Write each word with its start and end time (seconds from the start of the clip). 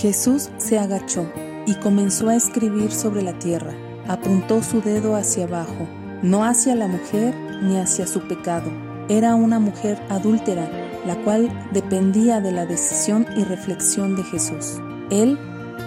Jesús 0.00 0.50
se 0.58 0.78
agachó 0.78 1.24
y 1.66 1.74
comenzó 1.76 2.28
a 2.28 2.34
escribir 2.34 2.90
sobre 2.90 3.22
la 3.22 3.38
tierra. 3.38 3.72
Apuntó 4.08 4.62
su 4.62 4.80
dedo 4.80 5.14
hacia 5.14 5.44
abajo, 5.44 5.88
no 6.22 6.44
hacia 6.44 6.74
la 6.74 6.88
mujer 6.88 7.34
ni 7.62 7.76
hacia 7.76 8.06
su 8.06 8.20
pecado. 8.26 8.70
Era 9.08 9.34
una 9.36 9.60
mujer 9.60 10.02
adúltera, 10.08 10.68
la 11.06 11.16
cual 11.22 11.48
dependía 11.72 12.40
de 12.40 12.50
la 12.50 12.66
decisión 12.66 13.26
y 13.36 13.44
reflexión 13.44 14.16
de 14.16 14.24
Jesús. 14.24 14.80
Él 15.10 15.38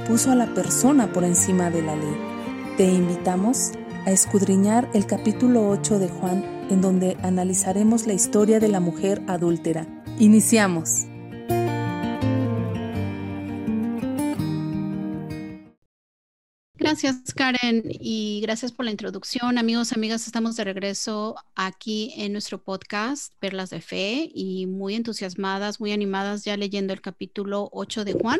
puso 0.07 0.31
a 0.31 0.35
la 0.35 0.53
persona 0.53 1.11
por 1.11 1.25
encima 1.25 1.69
de 1.69 1.81
la 1.81 1.95
ley. 1.95 2.17
Te 2.77 2.85
invitamos 2.85 3.71
a 4.05 4.11
escudriñar 4.11 4.89
el 4.93 5.05
capítulo 5.05 5.67
8 5.69 5.99
de 5.99 6.07
Juan, 6.07 6.45
en 6.69 6.81
donde 6.81 7.17
analizaremos 7.23 8.07
la 8.07 8.13
historia 8.13 8.59
de 8.59 8.69
la 8.69 8.79
mujer 8.79 9.21
adúltera. 9.27 9.85
Iniciamos. 10.17 11.07
Gracias, 16.99 17.35
Karen, 17.35 17.83
y 17.87 18.39
gracias 18.41 18.71
por 18.71 18.83
la 18.83 18.89
introducción. 18.89 19.59
Amigos, 19.59 19.93
amigas, 19.93 20.25
estamos 20.25 20.55
de 20.55 20.63
regreso 20.63 21.35
aquí 21.53 22.11
en 22.17 22.31
nuestro 22.31 22.63
podcast 22.63 23.35
Perlas 23.37 23.69
de 23.69 23.81
Fe 23.81 24.31
y 24.33 24.65
muy 24.65 24.95
entusiasmadas, 24.95 25.79
muy 25.79 25.91
animadas 25.91 26.43
ya 26.43 26.57
leyendo 26.57 26.93
el 26.93 27.01
capítulo 27.01 27.69
8 27.71 28.03
de 28.03 28.13
Juan. 28.13 28.39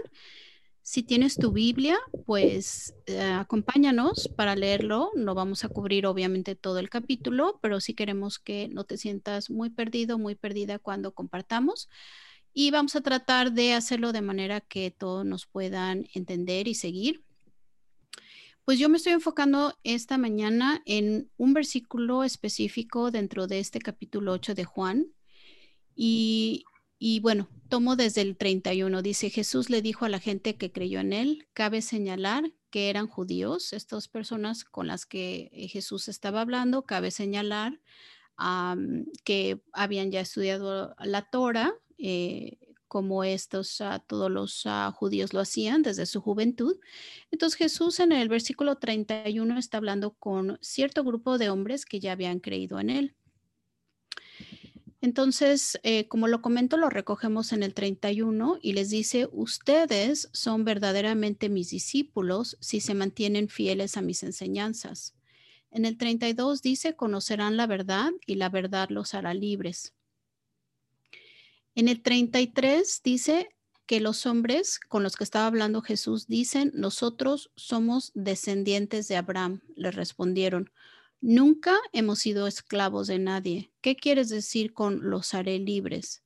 Si 0.82 1.04
tienes 1.04 1.36
tu 1.36 1.52
Biblia, 1.52 2.00
pues 2.26 2.96
eh, 3.06 3.22
acompáñanos 3.22 4.28
para 4.36 4.56
leerlo. 4.56 5.12
No 5.14 5.36
vamos 5.36 5.64
a 5.64 5.70
cubrir 5.70 6.08
obviamente 6.08 6.55
todo 6.55 6.80
el 6.80 6.90
capítulo, 6.90 7.60
pero 7.62 7.80
sí 7.80 7.94
queremos 7.94 8.40
que 8.40 8.70
no 8.70 8.86
te 8.86 8.98
sientas 8.98 9.52
muy 9.52 9.70
perdido, 9.70 10.18
muy 10.18 10.34
perdida 10.34 10.80
cuando 10.80 11.14
compartamos. 11.14 11.90
Y 12.54 12.72
vamos 12.72 12.96
a 12.96 13.02
tratar 13.02 13.52
de 13.52 13.74
hacerlo 13.74 14.14
de 14.14 14.22
manera 14.22 14.62
que 14.62 14.90
todos 14.90 15.24
nos 15.28 15.46
puedan 15.46 16.08
entender 16.16 16.68
y 16.68 16.74
seguir. 16.74 17.27
Pues 18.68 18.79
yo 18.79 18.90
me 18.90 18.98
estoy 18.98 19.13
enfocando 19.13 19.79
esta 19.85 20.18
mañana 20.18 20.82
en 20.85 21.32
un 21.37 21.54
versículo 21.54 22.26
específico 22.26 23.12
dentro 23.12 23.48
de 23.48 23.59
este 23.59 23.79
capítulo 23.79 24.34
8 24.34 24.55
de 24.55 24.65
Juan. 24.65 25.07
Y, 25.96 26.65
y 26.99 27.21
bueno, 27.21 27.48
tomo 27.70 27.96
desde 27.96 28.24
el 28.24 28.35
31. 28.35 29.01
Dice, 29.01 29.29
Jesús 29.29 29.70
le 29.70 29.82
dijo 29.82 30.04
a 30.04 30.09
la 30.09 30.20
gente 30.20 30.57
que 30.57 30.74
creyó 30.74 30.99
en 30.99 31.13
él, 31.13 31.48
cabe 31.54 31.82
señalar 31.82 32.51
que 32.70 32.90
eran 32.90 33.07
judíos, 33.07 33.71
estas 33.71 34.09
personas 34.09 34.65
con 34.65 34.87
las 34.87 35.05
que 35.05 35.49
eh, 35.54 35.70
Jesús 35.70 36.09
estaba 36.09 36.41
hablando, 36.41 36.85
cabe 36.85 37.12
señalar 37.12 37.79
que 39.24 39.62
habían 39.71 40.12
ya 40.12 40.20
estudiado 40.20 40.93
la 40.99 41.29
Torah, 41.29 41.74
eh, 41.98 42.57
como 42.88 43.24
estos, 43.24 43.80
uh, 43.82 43.99
todos 44.05 44.32
los 44.32 44.66
uh, 44.66 44.91
judíos 44.93 45.34
lo 45.34 45.40
hacían 45.40 45.82
desde 45.82 46.05
su 46.05 46.21
juventud. 46.21 46.77
Entonces 47.32 47.57
Jesús 47.57 47.99
en 47.99 48.12
el 48.12 48.30
versículo 48.30 48.77
31 48.77 49.57
está 49.57 49.77
hablando 49.77 50.13
con 50.13 50.57
cierto 50.62 51.04
grupo 51.04 51.38
de 51.38 51.49
hombres 51.49 51.85
que 51.85 51.99
ya 51.99 52.13
habían 52.13 52.40
creído 52.40 52.80
en 52.80 52.90
él. 52.90 53.15
Entonces, 54.99 55.80
eh, 55.84 56.08
como 56.08 56.27
lo 56.27 56.41
comento, 56.41 56.76
lo 56.76 56.90
recogemos 56.90 57.54
en 57.54 57.62
el 57.62 57.74
31 57.74 58.58
y 58.62 58.74
les 58.74 58.90
dice, 58.90 59.30
ustedes 59.32 60.30
son 60.34 60.65
verdaderamente 60.65 61.49
mis 61.49 61.70
discípulos 61.70 62.58
si 62.62 62.82
se 62.82 62.96
mantienen 62.96 63.48
fieles 63.48 63.96
a 63.96 64.02
mis 64.02 64.24
enseñanzas. 64.24 65.16
En 65.69 65.85
el 65.85 65.97
32 65.97 66.62
dice, 66.62 66.96
conocerán 66.96 67.58
la 67.58 67.68
verdad 67.68 68.12
y 68.25 68.35
la 68.35 68.50
verdad 68.50 68.90
los 68.90 69.13
hará 69.13 69.34
libres. 69.34 69.94
En 71.78 71.90
el 71.90 72.02
33 72.02 73.02
dice 73.03 73.50
que 73.86 74.00
los 74.00 74.25
hombres 74.25 74.80
con 74.80 75.03
los 75.03 75.16
que 75.16 75.24
estaba 75.24 75.46
hablando 75.46 75.84
Jesús 75.84 76.25
dicen, 76.25 76.72
nosotros 76.74 77.52
somos 77.56 78.12
descendientes 78.16 79.08
de 79.08 79.16
Abraham. 79.16 79.62
Le 79.75 79.92
respondieron, 79.92 80.72
nunca 81.22 81.78
hemos 81.94 82.18
sido 82.18 82.48
esclavos 82.48 83.06
de 83.06 83.20
nadie. 83.20 83.70
¿Qué 83.82 83.96
quieres 83.96 84.30
decir 84.30 84.74
con 84.74 85.08
los 85.08 85.36
haré 85.36 85.60
libres? 85.60 86.24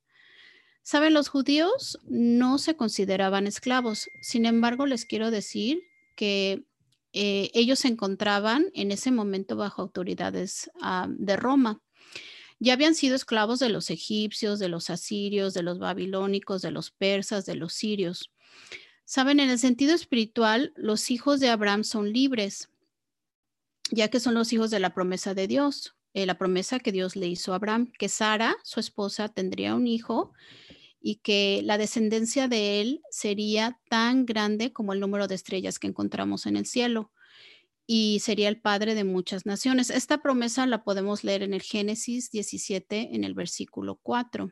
Saben, 0.84 1.13
los 1.13 1.28
judíos 1.28 2.00
no 2.06 2.57
se 2.57 2.78
consideraban 2.78 3.45
esclavos. 3.45 4.09
Sin 4.22 4.45
embargo, 4.45 4.85
les 4.85 5.03
quiero 5.03 5.31
decir 5.31 5.81
que 6.16 6.63
eh, 7.11 7.51
ellos 7.53 7.79
se 7.79 7.90
encontraban 7.90 8.67
en 8.73 8.91
ese 8.91 9.11
momento 9.11 9.57
bajo 9.57 9.81
autoridades 9.81 10.72
ah, 10.81 11.09
de 11.09 11.35
Roma 11.35 11.81
ya 12.61 12.73
habían 12.73 12.94
sido 12.94 13.16
esclavos 13.16 13.57
de 13.57 13.69
los 13.69 13.89
egipcios, 13.89 14.59
de 14.59 14.69
los 14.69 14.91
asirios, 14.91 15.55
de 15.55 15.63
los 15.63 15.79
babilónicos, 15.79 16.61
de 16.61 16.69
los 16.69 16.91
persas, 16.91 17.47
de 17.47 17.55
los 17.55 17.73
sirios. 17.73 18.31
Saben, 19.03 19.39
en 19.39 19.49
el 19.49 19.57
sentido 19.57 19.95
espiritual, 19.95 20.72
los 20.75 21.09
hijos 21.09 21.39
de 21.39 21.49
Abraham 21.49 21.83
son 21.83 22.13
libres, 22.13 22.69
ya 23.89 24.09
que 24.09 24.19
son 24.19 24.35
los 24.35 24.53
hijos 24.53 24.69
de 24.69 24.79
la 24.79 24.94
promesa 24.94 25.33
de 25.33 25.47
Dios, 25.47 25.95
eh, 26.13 26.27
la 26.27 26.38
promesa 26.38 26.79
que 26.79 26.91
Dios 26.91 27.16
le 27.16 27.27
hizo 27.27 27.51
a 27.51 27.55
Abraham, 27.55 27.91
que 27.97 28.09
Sara, 28.09 28.55
su 28.63 28.79
esposa, 28.79 29.28
tendría 29.28 29.73
un 29.73 29.88
hijo 29.88 30.31
y 31.01 31.16
que 31.16 31.61
la 31.63 31.79
descendencia 31.79 32.47
de 32.47 32.79
él 32.79 33.01
sería 33.09 33.79
tan 33.89 34.28
grande 34.28 34.72
como 34.72 34.93
el 34.93 34.99
número 34.99 35.28
de 35.28 35.33
estrellas 35.33 35.79
que 35.79 35.88
encontramos 35.88 36.45
en 36.45 36.57
el 36.57 36.67
cielo 36.67 37.11
y 37.94 38.22
sería 38.22 38.47
el 38.47 38.57
padre 38.57 38.96
de 38.96 39.03
muchas 39.03 39.46
naciones. 39.46 39.90
Esta 39.90 40.22
promesa 40.22 40.66
la 40.66 40.85
podemos 40.85 41.25
leer 41.25 41.44
en 41.44 41.53
el 41.53 41.62
Génesis 41.62 42.31
17, 42.31 43.09
en 43.13 43.25
el 43.25 43.34
versículo 43.34 44.00
4. 44.02 44.50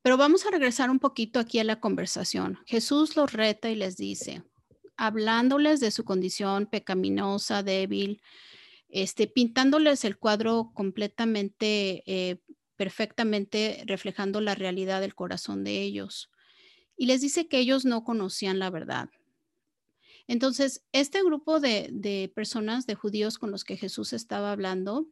Pero 0.00 0.16
vamos 0.16 0.46
a 0.46 0.52
regresar 0.52 0.90
un 0.90 1.00
poquito 1.00 1.40
aquí 1.40 1.58
a 1.58 1.64
la 1.64 1.80
conversación. 1.80 2.60
Jesús 2.66 3.16
los 3.16 3.32
reta 3.32 3.68
y 3.68 3.74
les 3.74 3.96
dice, 3.96 4.44
hablándoles 4.96 5.80
de 5.80 5.90
su 5.90 6.04
condición 6.04 6.66
pecaminosa, 6.66 7.64
débil, 7.64 8.22
este, 8.88 9.26
pintándoles 9.26 10.04
el 10.04 10.18
cuadro 10.18 10.70
completamente, 10.74 12.04
eh, 12.06 12.38
perfectamente 12.76 13.82
reflejando 13.86 14.40
la 14.40 14.54
realidad 14.54 15.00
del 15.00 15.16
corazón 15.16 15.64
de 15.64 15.82
ellos. 15.82 16.30
Y 16.96 17.06
les 17.06 17.22
dice 17.22 17.48
que 17.48 17.58
ellos 17.58 17.84
no 17.84 18.04
conocían 18.04 18.60
la 18.60 18.70
verdad, 18.70 19.08
entonces, 20.28 20.84
este 20.92 21.22
grupo 21.22 21.60
de, 21.60 22.32
personas, 22.34 22.86
de 22.86 22.94
judíos 22.94 23.38
con 23.38 23.50
los 23.50 23.64
que 23.64 23.76
Jesús 23.76 24.12
estaba 24.12 24.52
hablando, 24.52 25.06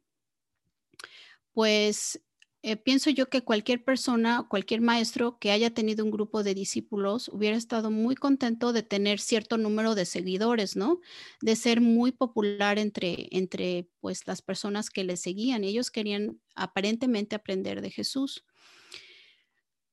pues 1.52 2.22
eh, 2.62 2.76
pienso 2.76 3.10
yo 3.10 3.28
que 3.28 3.42
cualquier 3.42 3.82
persona, 3.82 4.46
cualquier 4.48 4.82
maestro 4.82 5.38
que 5.38 5.50
haya 5.50 5.72
tenido 5.72 6.04
un 6.04 6.10
grupo 6.10 6.42
de 6.42 6.54
discípulos 6.54 7.28
hubiera 7.32 7.56
estado 7.56 7.90
muy 7.90 8.14
contento 8.14 8.72
de 8.72 8.82
tener 8.82 9.18
cierto 9.18 9.56
número 9.56 9.94
de 9.94 10.04
seguidores, 10.04 10.76
¿no? 10.76 11.00
De 11.40 11.56
ser 11.56 11.80
muy 11.80 12.12
popular 12.12 12.78
entre, 12.78 13.28
entre 13.30 13.88
pues 14.00 14.26
las 14.26 14.42
personas 14.42 14.90
que 14.90 15.04
le 15.04 15.16
seguían. 15.16 15.64
Ellos 15.64 15.90
querían 15.90 16.38
aparentemente 16.54 17.34
aprender 17.34 17.80
de 17.80 17.90
Jesús. 17.90 18.44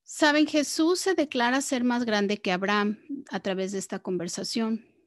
Saben, 0.04 0.46
Jesús 0.46 1.00
se 1.00 1.14
declara 1.14 1.60
ser 1.60 1.84
más 1.84 2.04
grande 2.04 2.40
que 2.40 2.52
Abraham 2.52 2.98
a 3.30 3.40
través 3.40 3.72
de 3.72 3.78
esta 3.78 3.98
conversación. 3.98 4.97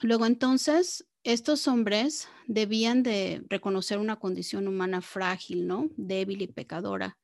Luego 0.00 0.26
entonces, 0.26 1.06
estos 1.24 1.66
hombres 1.66 2.28
debían 2.46 3.02
de 3.02 3.42
reconocer 3.48 3.98
una 3.98 4.16
condición 4.16 4.68
humana 4.68 5.00
frágil, 5.00 5.66
¿no? 5.66 5.90
Débil 5.96 6.42
y 6.42 6.46
pecadora. 6.46 7.18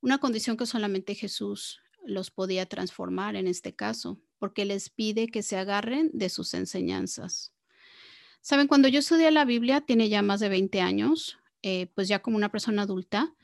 Una 0.00 0.18
condición 0.18 0.56
que 0.56 0.66
solamente 0.66 1.14
Jesús 1.14 1.80
los 2.04 2.30
podía 2.30 2.66
transformar 2.66 3.36
en 3.36 3.46
este 3.46 3.74
caso, 3.74 4.18
porque 4.38 4.64
les 4.64 4.90
pide 4.90 5.28
que 5.28 5.42
se 5.42 5.56
agarren 5.56 6.10
de 6.12 6.30
sus 6.30 6.54
enseñanzas. 6.54 7.52
Saben, 8.40 8.66
cuando 8.66 8.88
yo 8.88 9.00
estudié 9.00 9.30
la 9.30 9.44
Biblia, 9.44 9.82
tiene 9.82 10.08
ya 10.08 10.22
más 10.22 10.40
de 10.40 10.48
20 10.48 10.80
años, 10.80 11.38
eh, 11.62 11.88
pues 11.94 12.08
ya 12.08 12.20
como 12.20 12.36
una 12.36 12.50
persona 12.50 12.82
adulta, 12.82 13.34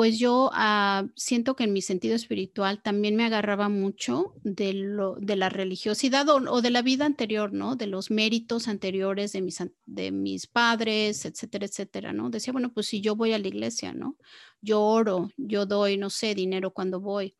pues 0.00 0.18
yo 0.18 0.48
ah, 0.54 1.06
siento 1.14 1.54
que 1.54 1.64
en 1.64 1.74
mi 1.74 1.82
sentido 1.82 2.16
espiritual 2.16 2.80
también 2.80 3.16
me 3.16 3.24
agarraba 3.26 3.68
mucho 3.68 4.32
de, 4.44 4.72
la 4.72 5.50
religiosidad 5.50 6.26
o, 6.30 6.62
de 6.62 6.70
la 6.70 6.80
vida 6.80 7.04
anterior, 7.04 7.52
¿no? 7.52 7.76
De 7.76 7.86
los 7.86 8.10
méritos 8.10 8.66
anteriores 8.66 9.32
de 9.32 9.42
mis, 9.42 9.62
de 9.84 10.10
mis 10.10 10.46
padres, 10.46 11.26
etcétera, 11.26 11.66
etcétera, 11.66 12.14
¿no? 12.14 12.30
Decía, 12.30 12.50
bueno, 12.50 12.72
pues 12.72 12.86
si 12.86 13.02
yo 13.02 13.14
voy 13.14 13.34
a 13.34 13.38
la 13.38 13.48
iglesia, 13.48 13.92
¿no? 13.92 14.16
Yo 14.62 14.80
oro, 14.80 15.28
yo 15.36 15.66
doy, 15.66 15.98
no 15.98 16.08
sé, 16.08 16.34
dinero 16.34 16.72
cuando 16.72 16.98
voy. 16.98 17.36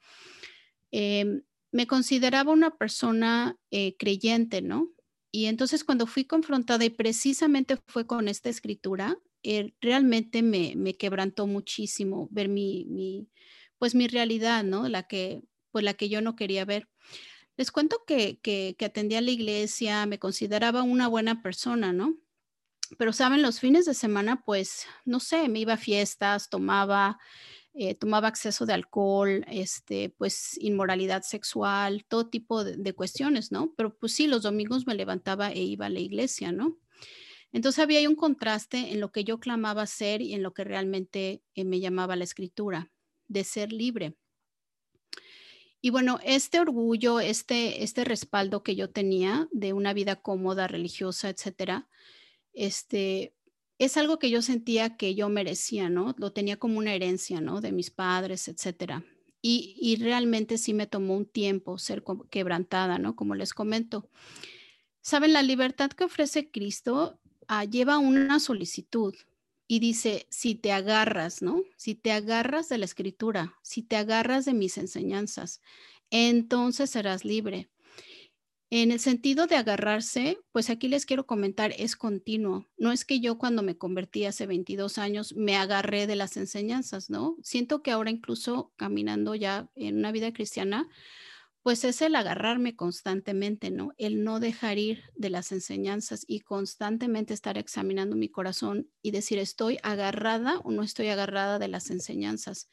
Em, 0.90 1.40
me 1.72 1.86
consideraba 1.86 2.52
una 2.52 2.76
persona 2.76 3.56
eh, 3.70 3.96
creyente, 3.96 4.60
¿no? 4.60 4.90
Y 5.32 5.46
entonces 5.46 5.82
cuando 5.82 6.06
fui 6.06 6.26
confrontada 6.26 6.84
y 6.84 6.90
precisamente 6.90 7.78
fue 7.86 8.06
con 8.06 8.28
esta 8.28 8.50
escritura, 8.50 9.16
eh, 9.42 9.74
realmente 9.80 10.42
me, 10.42 10.94
quebrantó 10.94 11.46
muchísimo 11.46 12.28
ver 12.30 12.48
mi, 12.48 13.28
pues 13.78 13.94
mi 13.94 14.08
realidad, 14.08 14.64
¿no? 14.64 14.88
La 14.88 15.04
que, 15.04 15.42
pues 15.70 15.84
la 15.84 15.94
que 15.94 16.08
yo 16.08 16.20
no 16.20 16.36
quería 16.36 16.64
ver. 16.64 16.88
Les 17.56 17.70
cuento 17.70 18.04
que, 18.06 18.40
que, 18.40 18.76
atendía 18.84 19.18
a 19.18 19.22
la 19.22 19.30
iglesia, 19.30 20.06
me 20.06 20.18
consideraba 20.18 20.82
una 20.82 21.08
buena 21.08 21.42
persona, 21.42 21.92
¿no? 21.92 22.16
Pero 22.98 23.12
saben, 23.12 23.42
los 23.42 23.60
fines 23.60 23.84
de 23.86 23.94
semana, 23.94 24.42
pues, 24.44 24.86
no 25.04 25.20
sé, 25.20 25.48
me 25.48 25.60
iba 25.60 25.74
a 25.74 25.76
fiestas, 25.76 26.50
tomaba, 26.50 27.18
eh, 27.74 27.94
tomaba 27.94 28.28
exceso 28.28 28.66
de 28.66 28.74
alcohol, 28.74 29.44
este, 29.48 30.10
pues 30.10 30.58
inmoralidad 30.58 31.22
sexual, 31.22 32.04
todo 32.08 32.28
tipo 32.28 32.64
de, 32.64 32.76
de, 32.76 32.94
cuestiones, 32.94 33.52
¿no? 33.52 33.74
Pero 33.76 33.96
pues 33.96 34.12
sí, 34.14 34.26
los 34.26 34.42
domingos 34.42 34.86
me 34.86 34.94
levantaba 34.94 35.52
e 35.52 35.62
iba 35.62 35.86
a 35.86 35.90
la 35.90 36.00
iglesia, 36.00 36.52
¿no? 36.52 36.78
Entonces 37.52 37.80
había 37.80 38.08
un 38.08 38.16
contraste 38.16 38.92
en 38.92 39.00
lo 39.00 39.10
que 39.10 39.24
yo 39.24 39.40
clamaba 39.40 39.86
ser 39.86 40.22
y 40.22 40.34
en 40.34 40.42
lo 40.42 40.54
que 40.54 40.64
realmente 40.64 41.42
eh, 41.54 41.64
me 41.64 41.80
llamaba 41.80 42.16
la 42.16 42.24
escritura, 42.24 42.90
de 43.28 43.44
ser 43.44 43.72
libre. 43.72 44.14
Y 45.82 45.90
bueno, 45.90 46.20
este 46.22 46.60
orgullo, 46.60 47.20
este, 47.20 47.82
este 47.82 48.04
respaldo 48.04 48.62
que 48.62 48.76
yo 48.76 48.90
tenía 48.90 49.48
de 49.50 49.72
una 49.72 49.94
vida 49.94 50.16
cómoda, 50.16 50.68
religiosa, 50.68 51.30
etcétera, 51.30 51.88
este, 52.52 53.34
es 53.78 53.96
algo 53.96 54.18
que 54.18 54.28
yo 54.28 54.42
sentía 54.42 54.96
que 54.96 55.14
yo 55.14 55.30
merecía, 55.30 55.88
¿no? 55.88 56.14
Lo 56.18 56.32
tenía 56.32 56.58
como 56.58 56.78
una 56.78 56.94
herencia, 56.94 57.40
¿no? 57.40 57.62
De 57.62 57.72
mis 57.72 57.90
padres, 57.90 58.46
etcétera. 58.46 59.04
Y, 59.40 59.74
y 59.80 59.96
realmente 59.96 60.58
sí 60.58 60.74
me 60.74 60.86
tomó 60.86 61.16
un 61.16 61.24
tiempo 61.24 61.78
ser 61.78 62.04
quebrantada, 62.28 62.98
¿no? 62.98 63.16
Como 63.16 63.34
les 63.34 63.54
comento. 63.54 64.10
Saben, 65.00 65.32
la 65.32 65.42
libertad 65.42 65.90
que 65.92 66.04
ofrece 66.04 66.50
Cristo 66.50 67.18
Ah, 67.52 67.64
lleva 67.64 67.98
una 67.98 68.38
solicitud 68.38 69.12
y 69.66 69.80
dice, 69.80 70.28
si 70.30 70.54
te 70.54 70.70
agarras, 70.70 71.42
¿no? 71.42 71.64
Si 71.76 71.96
te 71.96 72.12
agarras 72.12 72.68
de 72.68 72.78
la 72.78 72.84
escritura, 72.84 73.56
si 73.60 73.82
te 73.82 73.96
agarras 73.96 74.44
de 74.44 74.54
mis 74.54 74.78
enseñanzas, 74.78 75.60
entonces 76.10 76.90
serás 76.90 77.24
libre. 77.24 77.68
En 78.70 78.92
el 78.92 79.00
sentido 79.00 79.48
de 79.48 79.56
agarrarse, 79.56 80.38
pues 80.52 80.70
aquí 80.70 80.86
les 80.86 81.06
quiero 81.06 81.26
comentar, 81.26 81.74
es 81.76 81.96
continuo. 81.96 82.68
No 82.78 82.92
es 82.92 83.04
que 83.04 83.18
yo 83.18 83.36
cuando 83.36 83.64
me 83.64 83.76
convertí 83.76 84.26
hace 84.26 84.46
22 84.46 84.98
años 84.98 85.34
me 85.34 85.56
agarré 85.56 86.06
de 86.06 86.14
las 86.14 86.36
enseñanzas, 86.36 87.10
¿no? 87.10 87.36
Siento 87.42 87.82
que 87.82 87.90
ahora 87.90 88.12
incluso 88.12 88.70
caminando 88.76 89.34
ya 89.34 89.68
en 89.74 89.98
una 89.98 90.12
vida 90.12 90.32
cristiana, 90.32 90.88
pues 91.62 91.84
es 91.84 92.00
el 92.00 92.14
agarrarme 92.16 92.74
constantemente, 92.74 93.70
¿no? 93.70 93.92
El 93.98 94.24
no 94.24 94.40
dejar 94.40 94.78
ir 94.78 95.04
de 95.14 95.30
las 95.30 95.52
enseñanzas 95.52 96.24
y 96.26 96.40
constantemente 96.40 97.34
estar 97.34 97.58
examinando 97.58 98.16
mi 98.16 98.30
corazón 98.30 98.88
y 99.02 99.10
decir, 99.10 99.38
¿estoy 99.38 99.78
agarrada 99.82 100.58
o 100.60 100.70
no 100.70 100.82
estoy 100.82 101.08
agarrada 101.08 101.58
de 101.58 101.68
las 101.68 101.90
enseñanzas? 101.90 102.68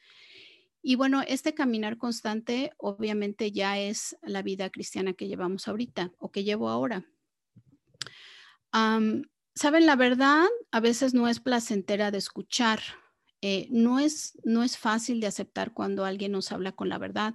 Y 0.80 0.94
bueno, 0.94 1.22
este 1.26 1.54
caminar 1.54 1.98
constante 1.98 2.72
obviamente 2.78 3.52
ya 3.52 3.78
es 3.78 4.16
la 4.22 4.42
vida 4.42 4.70
cristiana 4.70 5.12
que 5.12 5.28
llevamos 5.28 5.68
ahorita 5.68 6.12
o 6.18 6.30
que 6.30 6.44
llevo 6.44 6.70
ahora. 6.70 7.04
Saben, 9.54 9.86
la 9.86 9.96
verdad 9.96 10.46
a 10.70 10.80
veces 10.80 11.14
no 11.14 11.28
es 11.28 11.40
placentera 11.40 12.10
de 12.10 12.18
escuchar, 12.18 12.80
eh, 13.40 13.66
no, 13.70 13.98
es, 13.98 14.38
no 14.44 14.62
es 14.62 14.78
fácil 14.78 15.20
de 15.20 15.26
aceptar 15.26 15.72
cuando 15.72 16.04
alguien 16.04 16.32
nos 16.32 16.52
habla 16.52 16.72
con 16.72 16.88
la 16.88 16.98
verdad 16.98 17.34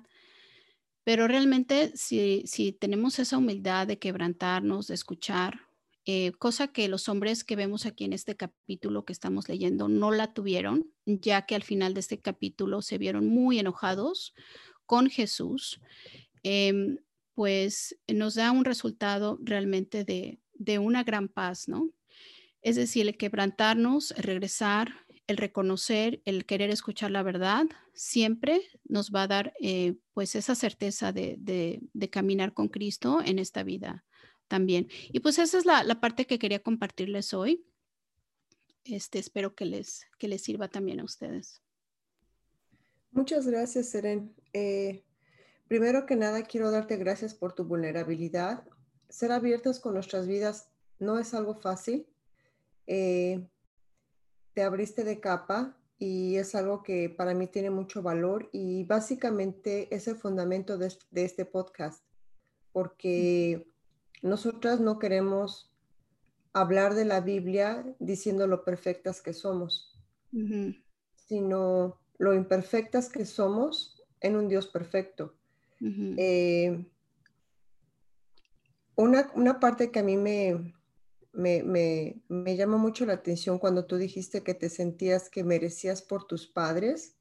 pero 1.04 1.28
realmente 1.28 1.92
si, 1.96 2.44
si 2.46 2.72
tenemos 2.72 3.20
esa 3.20 3.38
humildad 3.38 3.88
de 3.88 4.00
quebrantarnos, 4.00 4.88
de 4.88 4.94
escuchar, 4.94 5.62
eh, 6.06 6.34
cosa 6.34 6.68
que 6.68 6.90
los 6.90 7.08
hombres 7.08 7.46
que 7.46 7.56
vemos 7.56 7.86
aquí 7.86 8.04
en 8.04 8.12
este 8.12 8.36
capítulo 8.36 9.06
que 9.06 9.14
estamos 9.14 9.48
leyendo 9.48 9.88
no 9.88 10.12
la 10.12 10.34
tuvieron, 10.34 10.92
ya 11.06 11.46
que 11.46 11.56
al 11.56 11.64
final 11.64 11.94
de 11.94 12.02
este 12.02 12.20
capítulo 12.20 12.82
se 12.82 12.98
vieron 12.98 13.28
muy 13.28 13.60
enojados 13.60 14.34
con 14.86 15.10
Jesús, 15.10 15.80
em, 16.44 16.98
pues 17.34 17.98
nos 18.08 18.36
da 18.36 18.52
un 18.52 18.66
resultado 18.66 19.40
realmente 19.42 20.04
de, 20.04 20.40
de 20.54 20.78
una 20.78 21.04
gran 21.04 21.30
paz, 21.30 21.70
¿no? 21.70 21.90
Es 22.62 22.76
decir, 22.76 23.08
el 23.08 23.18
quebrantarnos, 23.18 24.12
regresar, 24.18 25.03
el 25.28 25.38
reconocer, 25.38 26.22
el 26.26 26.46
querer 26.46 26.70
escuchar 26.70 27.12
la 27.12 27.24
verdad, 27.24 27.66
siempre 27.94 28.62
nos 28.84 29.12
va 29.12 29.24
a 29.24 29.28
dar 29.28 29.54
eh, 29.62 29.96
pues 30.14 30.36
esa 30.36 30.56
certeza 30.56 31.12
de, 31.12 31.82
caminar 32.12 32.54
con 32.54 32.68
Cristo 32.68 33.22
en 33.24 33.40
esta 33.40 33.64
vida 33.64 34.04
también. 34.48 34.88
Y 35.10 35.22
pues 35.22 35.40
esa 35.40 35.58
es 35.58 35.66
la, 35.66 36.02
parte 36.02 36.28
que 36.28 36.40
quería 36.40 36.62
compartirles 36.62 37.34
hoy. 37.34 37.66
Este, 38.84 39.20
espero 39.20 39.56
que 39.56 39.66
les, 39.66 40.06
que 40.20 40.28
les 40.28 40.44
sirva 40.44 40.68
también 40.68 41.00
a 41.00 41.06
ustedes. 41.06 41.62
Muchas 43.12 43.48
gracias, 43.48 43.90
Seren. 43.90 44.36
Eh, 44.52 45.06
primero 45.68 46.06
que 46.06 46.16
nada, 46.16 46.44
quiero 46.44 46.70
darte 46.70 46.98
gracias 46.98 47.34
por 47.34 47.54
tu 47.54 47.64
vulnerabilidad. 47.64 48.66
Ser 49.08 49.32
abiertos 49.32 49.80
con 49.80 49.94
nuestras 49.94 50.28
vidas 50.28 50.70
no 51.00 51.18
es 51.20 51.34
algo 51.34 51.56
fácil. 51.56 52.08
Eh, 52.88 53.48
te 54.54 54.64
abriste 54.64 55.04
de 55.04 55.20
capa 55.20 55.78
y 55.98 56.36
es 56.36 56.56
algo 56.56 56.84
que 56.84 57.10
para 57.10 57.34
mí 57.34 57.48
tiene 57.48 57.70
mucho 57.70 58.02
valor 58.02 58.50
y 58.52 58.84
básicamente 58.84 59.94
es 59.96 60.08
el 60.08 60.16
fundamento 60.16 60.78
de, 60.78 60.94
este 61.14 61.46
podcast, 61.46 62.04
porque 62.72 63.72
nosotras 64.22 64.80
no 64.80 65.00
queremos 65.00 65.72
hablar 66.52 66.94
de 66.94 67.06
la 67.06 67.22
Biblia 67.22 67.86
diciendo 68.00 68.48
lo 68.48 68.64
perfectas 68.64 69.22
que 69.22 69.34
somos, 69.34 69.98
sino 71.16 72.00
lo 72.18 72.34
imperfectas 72.34 73.10
que 73.10 73.26
somos 73.26 74.04
en 74.20 74.36
un 74.36 74.48
Dios 74.48 74.68
perfecto. 74.68 75.36
Eh, 75.82 76.86
una, 78.96 79.32
una, 79.36 79.60
parte 79.60 79.92
que 79.92 80.00
a 80.00 80.04
mí 80.04 80.16
me, 80.16 80.74
me, 81.34 81.64
me, 81.64 82.22
me 82.30 82.56
llamó 82.56 82.78
mucho 82.78 83.06
la 83.06 83.14
atención 83.14 83.58
cuando 83.58 83.86
tú 83.86 83.98
dijiste 83.98 84.44
que 84.44 84.54
te 84.54 84.70
sentías 84.70 85.30
que 85.30 85.44
merecías 85.44 86.02
por 86.02 86.26
tus 86.26 86.48
padres. 86.48 87.18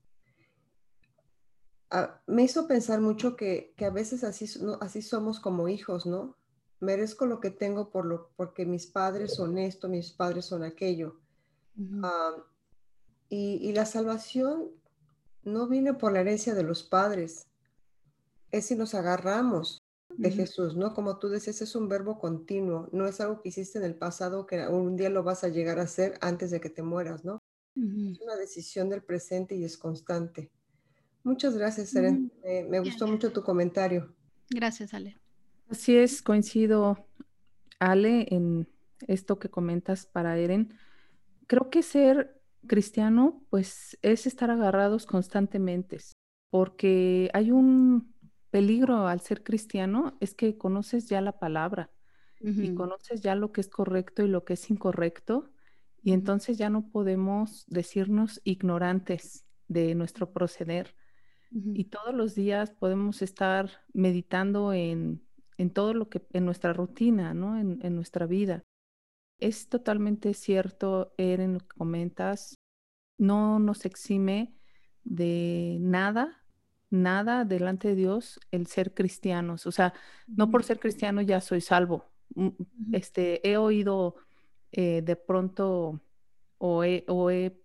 Ah, 1.91 2.23
me 2.26 2.44
hizo 2.44 2.69
pensar 2.69 3.00
mucho 3.00 3.37
que, 3.37 3.75
que 3.76 3.87
a 3.87 3.91
veces 3.91 4.23
así, 4.23 4.47
así 4.81 5.03
somos 5.03 5.41
como 5.41 5.69
hijos, 5.69 6.06
¿no? 6.06 6.37
Merezco 6.81 7.26
lo 7.26 7.41
que 7.41 7.50
tengo 7.50 7.91
por 7.91 8.05
lo, 8.05 8.31
porque 8.37 8.67
mis 8.67 8.87
padres 8.87 9.35
son 9.35 9.56
esto, 9.56 9.88
mis 9.88 10.12
padres 10.12 10.44
son 10.44 10.62
aquello. 10.62 11.20
Ah, 12.03 12.37
y, 13.31 13.55
y, 13.67 13.73
la 13.73 13.87
salvación 13.87 14.70
no 15.43 15.69
viene 15.69 15.94
por 15.94 16.12
la 16.12 16.20
herencia 16.20 16.55
de 16.55 16.64
los 16.64 16.82
padres, 16.82 17.47
es 18.50 18.67
si 18.67 18.75
nos 18.75 18.94
agarramos 18.94 19.81
de 20.17 20.31
Jesús, 20.31 20.76
¿no? 20.76 20.94
Como 20.94 21.19
tú 21.19 21.29
dices, 21.29 21.62
es 21.62 21.75
un 21.75 21.88
verbo 21.88 22.19
continuo, 22.19 22.88
no 22.93 23.06
es 23.06 23.20
algo 23.20 23.41
que 23.41 23.49
hiciste 23.49 23.79
en 23.79 23.85
el 23.85 23.94
pasado 23.94 24.47
que 24.47 24.67
un 24.67 24.97
día 24.97 25.11
lo 25.11 25.23
vas 25.23 25.44
a 25.44 25.49
llegar 25.49 25.79
a 25.79 25.82
hacer 25.82 26.19
antes 26.20 26.50
de 26.50 26.61
que 26.61 26.70
te 26.70 26.82
mueras, 26.82 27.25
¿no? 27.25 27.43
Es 27.75 28.20
una 28.20 28.37
decisión 28.37 28.91
del 28.91 29.03
presente 29.03 29.55
y 29.55 29.64
es 29.64 29.79
constante. 29.79 30.50
Muchas 31.25 31.56
gracias, 31.56 31.91
Seren. 31.91 32.31
me 32.69 32.81
gustó 32.81 33.06
mucho 33.06 33.32
tu 33.32 33.43
comentario. 33.43 34.14
Gracias, 34.50 34.93
Ale. 34.93 35.19
Así 35.69 35.97
es, 35.97 36.20
coincido, 36.20 37.07
Ale, 37.78 38.26
en 38.31 38.69
esto 39.07 39.38
que 39.38 39.49
comentas 39.49 40.04
para 40.04 40.37
Eren. 40.37 40.75
Creo 41.47 41.71
que 41.71 41.83
ser 41.83 42.40
cristiano, 42.66 43.42
pues, 43.50 43.99
es 44.02 44.26
estar 44.26 44.50
agarrados 44.50 45.07
constantemente, 45.07 45.99
porque 46.50 47.31
hay 47.33 47.50
un 47.50 48.12
peligro 48.52 49.09
al 49.09 49.21
ser 49.21 49.42
cristiano 49.42 50.16
es 50.21 50.35
que 50.35 50.59
conoces 50.59 51.09
ya 51.09 51.23
la 51.23 51.38
palabra 51.38 51.90
y 52.40 52.75
conoces 52.75 53.21
ya 53.23 53.35
lo 53.37 53.50
que 53.52 53.61
es 53.61 53.68
correcto 53.68 54.25
y 54.25 54.28
lo 54.28 54.44
que 54.44 54.54
es 54.54 54.68
incorrecto 54.68 55.52
y 56.02 56.12
entonces 56.12 56.59
ya 56.59 56.68
no 56.68 56.90
podemos 56.90 57.64
decirnos 57.68 58.40
ignorantes 58.44 59.47
de 59.68 59.94
nuestro 59.94 60.32
proceder. 60.32 60.94
Y 61.50 61.85
todos 61.85 62.14
los 62.14 62.35
días 62.35 62.71
podemos 62.71 63.21
estar 63.23 63.71
meditando 63.92 64.73
en, 64.73 65.23
todo 65.75 65.94
lo 65.94 66.09
que, 66.09 66.26
en 66.32 66.47
nuestra 66.47 66.73
rutina, 66.73 67.35
¿no? 67.35 67.59
En, 67.59 67.78
en 67.82 67.94
nuestra 67.94 68.26
vida. 68.26 68.64
Es 69.38 69.68
totalmente 69.68 70.32
cierto, 70.35 71.14
Eren, 71.18 71.54
lo 71.54 71.61
que 71.61 71.76
comentas, 71.76 72.59
no 73.18 73.59
nos 73.59 73.85
exime 73.85 74.56
de 75.04 75.76
nada 75.80 76.41
nada 76.92 77.44
delante 77.44 77.88
de 77.88 77.94
Dios 77.94 78.38
el 78.50 78.66
ser 78.66 78.94
cristianos. 78.94 79.66
O 79.66 79.72
sea, 79.72 79.94
no 80.26 80.50
por 80.50 80.62
ser 80.62 80.78
cristiano 80.78 81.22
ya 81.22 81.40
soy 81.40 81.61
salvo. 81.61 82.04
Mm, 82.34 82.49
este, 82.92 83.49
he 83.49 83.56
oído 83.56 84.16
eh, 84.72 85.02
de 85.02 85.16
pronto 85.16 86.00
o, 86.58 86.84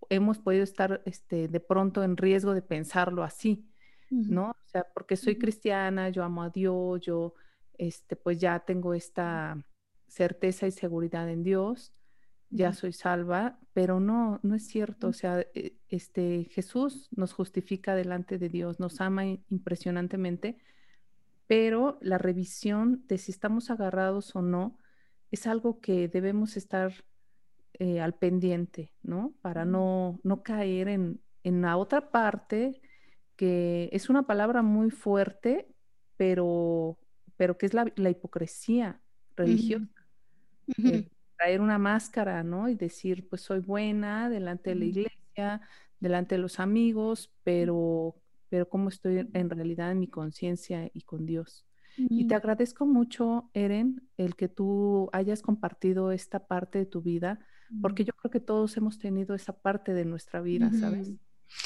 hemos 0.09 0.39
podido 0.39 0.63
estar 0.63 1.03
este, 1.05 1.47
de 1.47 1.59
pronto 1.59 2.03
en 2.03 2.17
riesgo 2.17 2.55
de 2.55 2.63
pensarlo 2.63 3.23
así, 3.23 3.69
¿no? 4.09 4.49
O 4.49 4.69
sea, 4.69 4.87
porque 4.91 5.15
soy 5.15 5.37
cristiana, 5.37 6.09
yo 6.09 6.23
amo 6.23 6.41
a 6.41 6.49
Dios, 6.49 7.01
yo 7.01 7.35
este, 7.77 8.15
pues 8.15 8.39
ya 8.39 8.59
tengo 8.59 8.95
esta 8.95 9.63
certeza 10.07 10.65
y 10.65 10.71
seguridad 10.71 11.29
en 11.29 11.43
Dios 11.43 11.93
ya 12.49 12.73
soy 12.73 12.93
salva, 12.93 13.59
pero 13.73 13.99
no, 13.99 14.39
no 14.43 14.55
es 14.55 14.67
cierto. 14.67 15.09
O 15.09 15.13
sea, 15.13 15.41
eh, 15.53 15.75
este, 15.89 16.45
Jesús 16.51 17.09
nos 17.15 17.33
justifica 17.33 17.95
delante 17.95 18.37
de 18.37 18.49
Dios, 18.49 18.79
nos 18.79 19.01
ama 19.01 19.25
impresionantemente, 19.25 20.57
pero 21.47 21.97
la 22.01 22.17
revisión 22.17 23.03
de 23.07 23.17
si 23.17 23.31
estamos 23.31 23.69
agarrados 23.69 24.35
o 24.35 24.41
no 24.41 24.77
es 25.31 25.47
algo 25.47 25.79
que 25.79 26.07
debemos 26.07 26.57
estar 26.57 26.93
eh, 27.73 27.99
al 27.99 28.15
pendiente, 28.15 28.93
¿no? 29.03 29.33
Para 29.41 29.65
no, 29.65 30.19
no 30.23 30.41
caer 30.41 30.87
en, 30.87 31.21
en 31.43 31.61
la 31.61 31.77
otra 31.77 32.11
parte, 32.11 32.81
que 33.35 33.89
es 33.91 34.09
una 34.09 34.23
palabra 34.23 34.61
muy 34.61 34.89
fuerte, 34.89 35.67
pero, 36.17 36.97
pero 37.37 37.57
que 37.57 37.67
es 37.67 37.73
la, 37.73 38.09
hipocresía 38.09 39.01
religiosa. 39.35 39.87
Traer 41.37 41.61
una 41.61 41.77
máscara, 41.77 42.43
¿no? 42.43 42.69
Y 42.69 42.75
decir, 42.75 43.27
pues 43.29 43.41
soy 43.41 43.59
buena 43.59 44.29
delante 44.29 44.71
de 44.71 44.75
la 44.75 44.85
iglesia, 44.85 45.61
delante 45.99 46.35
de 46.35 46.41
los 46.41 46.59
amigos, 46.59 47.33
pero, 47.43 48.15
pero 48.49 48.67
cómo 48.69 48.89
estoy 48.89 49.27
en 49.33 49.49
realidad 49.49 49.91
en 49.91 49.99
mi 49.99 50.07
conciencia 50.07 50.89
y 50.93 51.01
con 51.01 51.25
Dios. 51.25 51.65
Y 51.97 52.27
te 52.27 52.35
agradezco 52.35 52.85
mucho, 52.85 53.49
Eren, 53.55 54.07
el 54.17 54.35
que 54.35 54.47
tú 54.47 55.09
hayas 55.13 55.41
compartido 55.41 56.11
esta 56.11 56.45
parte 56.45 56.77
de 56.77 56.85
tu 56.85 57.01
vida, 57.01 57.39
porque 57.81 58.05
yo 58.05 58.13
creo 58.13 58.29
que 58.29 58.39
todos 58.39 58.77
hemos 58.77 58.99
tenido 58.99 59.33
esa 59.33 59.53
parte 59.53 59.95
de 59.95 60.05
nuestra 60.05 60.39
vida, 60.41 60.71
¿sabes? 60.73 61.13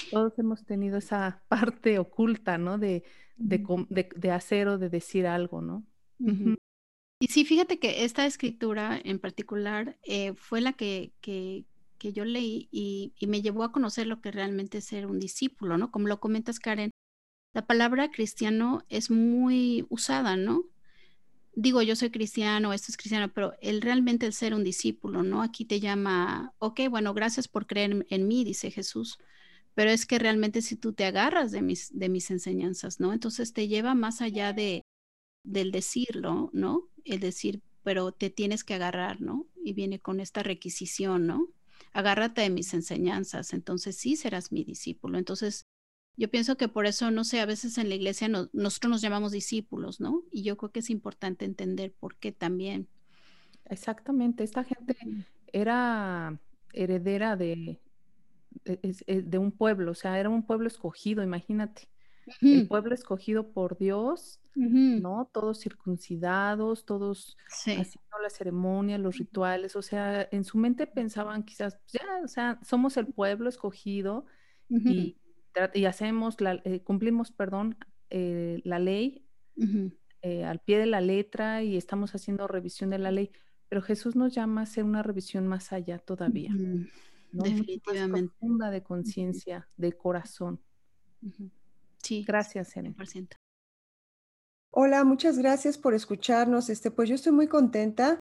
Todos 0.09 0.37
hemos 0.39 0.65
tenido 0.65 0.97
esa 0.97 1.43
parte 1.49 1.99
oculta, 1.99 2.57
¿no? 2.57 2.77
De, 2.77 3.03
de, 3.35 4.31
hacer 4.31 4.69
o 4.69 4.77
de 4.77 4.89
decir 4.89 5.27
algo, 5.27 5.61
¿no? 5.61 5.83
Y 7.21 7.27
sí, 7.27 7.45
fíjate 7.45 7.77
que 7.77 8.03
esta 8.03 8.25
escritura 8.25 8.99
en 9.03 9.19
particular 9.19 9.95
eh, 10.01 10.33
fue 10.33 10.59
la 10.59 10.73
que, 10.73 11.13
que, 11.21 11.65
yo 11.99 12.25
leí 12.25 12.67
y, 12.71 13.13
y, 13.19 13.27
me 13.27 13.43
llevó 13.43 13.63
a 13.63 13.71
conocer 13.71 14.07
lo 14.07 14.21
que 14.21 14.31
realmente 14.31 14.79
es 14.79 14.85
ser 14.85 15.05
un 15.05 15.19
discípulo, 15.19 15.77
¿no? 15.77 15.91
Como 15.91 16.07
lo 16.07 16.19
comentas, 16.19 16.59
Karen, 16.59 16.89
la 17.53 17.67
palabra 17.67 18.09
cristiano 18.09 18.83
es 18.89 19.11
muy 19.11 19.85
usada, 19.89 20.35
¿no? 20.35 20.63
Digo, 21.53 21.83
yo 21.83 21.95
soy 21.95 22.09
cristiano, 22.09 22.73
esto 22.73 22.87
es 22.89 22.97
cristiano, 22.97 23.31
pero 23.31 23.53
el 23.61 23.81
realmente 23.81 24.25
el 24.25 24.33
ser 24.33 24.55
un 24.55 24.63
discípulo, 24.63 25.21
¿no? 25.21 25.43
Aquí 25.43 25.63
te 25.65 25.79
llama, 25.79 26.55
ok, 26.57 26.89
bueno, 26.89 27.13
gracias 27.13 27.47
por 27.47 27.67
creer 27.67 28.03
en 28.09 28.27
mí, 28.27 28.43
dice 28.43 28.71
Jesús, 28.71 29.19
pero 29.75 29.91
es 29.91 30.07
que 30.07 30.17
realmente 30.17 30.63
si 30.63 30.75
tú 30.75 30.93
te 30.93 31.05
agarras 31.05 31.51
de 31.51 31.61
mis, 31.61 31.95
de 31.97 32.09
mis 32.09 32.31
enseñanzas, 32.31 32.99
¿no? 32.99 33.13
Entonces 33.13 33.53
te 33.53 33.67
lleva 33.67 33.93
más 33.93 34.21
allá 34.21 34.53
de, 34.53 34.80
del 35.43 35.71
decirlo, 35.71 36.49
¿no? 36.53 36.89
El 37.03 37.19
decir, 37.19 37.61
pero 37.83 38.11
te 38.11 38.29
tienes 38.29 38.63
que 38.63 38.75
agarrar, 38.75 39.21
¿no? 39.21 39.47
Y 39.63 39.73
viene 39.73 39.99
con 39.99 40.19
esta 40.19 40.43
requisición, 40.43 41.27
¿no? 41.27 41.49
agárrate 41.93 42.41
de 42.41 42.49
mis 42.49 42.73
enseñanzas, 42.73 43.53
entonces 43.53 43.97
sí 43.97 44.15
serás 44.15 44.51
mi 44.51 44.63
discípulo. 44.63 45.17
Entonces, 45.17 45.67
yo 46.17 46.29
pienso 46.29 46.57
que 46.57 46.67
por 46.67 46.85
eso, 46.85 47.11
no 47.11 47.23
sé, 47.23 47.39
a 47.39 47.45
veces 47.45 47.77
en 47.77 47.89
la 47.89 47.95
iglesia 47.95 48.27
nosotros 48.27 48.89
nos 48.89 49.01
llamamos 49.01 49.31
discípulos, 49.31 49.99
¿no? 49.99 50.23
Y 50.31 50.43
yo 50.43 50.57
creo 50.57 50.71
que 50.71 50.79
es 50.79 50.89
importante 50.89 51.45
entender 51.45 51.93
por 51.93 52.15
qué 52.17 52.31
también. 52.31 52.87
Exactamente, 53.65 54.43
esta 54.43 54.63
gente 54.63 54.97
era 55.53 56.39
heredera 56.73 57.35
de, 57.35 57.79
de, 58.65 59.37
un 59.37 59.51
pueblo, 59.51 59.91
o 59.91 59.95
sea, 59.95 60.19
era 60.19 60.29
un 60.29 60.45
pueblo 60.45 60.67
escogido, 60.67 61.23
imagínate. 61.23 61.87
El 62.41 62.67
pueblo 62.67 62.93
escogido 62.93 63.51
por 63.51 63.77
Dios, 63.77 64.39
¿no? 64.55 65.29
Todos 65.33 65.59
circuncidados, 65.59 66.85
todos 66.85 67.37
haciendo 67.47 68.19
la 68.21 68.29
ceremonia, 68.29 68.97
los 68.97 69.17
rituales, 69.17 69.75
o 69.75 69.81
sea, 69.81 70.27
en 70.31 70.43
su 70.43 70.57
mente 70.57 70.87
pensaban 70.87 71.43
quizás, 71.43 71.79
ya, 71.87 72.01
o 72.23 72.27
sea, 72.27 72.59
somos 72.63 72.97
el 72.97 73.07
pueblo 73.07 73.49
escogido 73.49 74.25
y, 74.69 75.17
hacemos, 75.85 76.39
la, 76.41 76.61
eh, 76.63 76.81
cumplimos, 76.81 77.31
perdón, 77.31 77.77
eh, 78.09 78.61
la 78.63 78.79
ley 78.79 79.25
eh, 80.21 80.43
al 80.43 80.59
pie 80.59 80.79
de 80.79 80.85
la 80.85 81.01
letra 81.01 81.63
y 81.63 81.77
estamos 81.77 82.13
haciendo 82.13 82.47
revisión 82.47 82.89
de 82.91 82.99
la 82.99 83.11
ley, 83.11 83.31
pero 83.69 83.81
Jesús 83.81 84.15
nos 84.15 84.33
llama 84.33 84.61
a 84.61 84.63
hacer 84.65 84.83
una 84.83 85.01
revisión 85.01 85.47
más 85.47 85.73
allá 85.73 85.97
todavía. 85.97 86.53
Definitivamente. 87.31 88.21
Más 88.21 88.31
profunda 88.31 88.69
de 88.69 88.83
conciencia, 88.83 89.67
de 89.77 89.93
corazón. 89.93 90.59
Sí. 92.01 92.23
Gracias, 92.27 92.75
Ene. 92.75 92.95
Hola, 94.71 95.03
muchas 95.03 95.37
gracias 95.37 95.77
por 95.77 95.93
escucharnos. 95.93 96.69
Este, 96.69 96.91
pues 96.91 97.09
yo 97.09 97.15
estoy 97.15 97.33
muy 97.33 97.47
contenta 97.47 98.19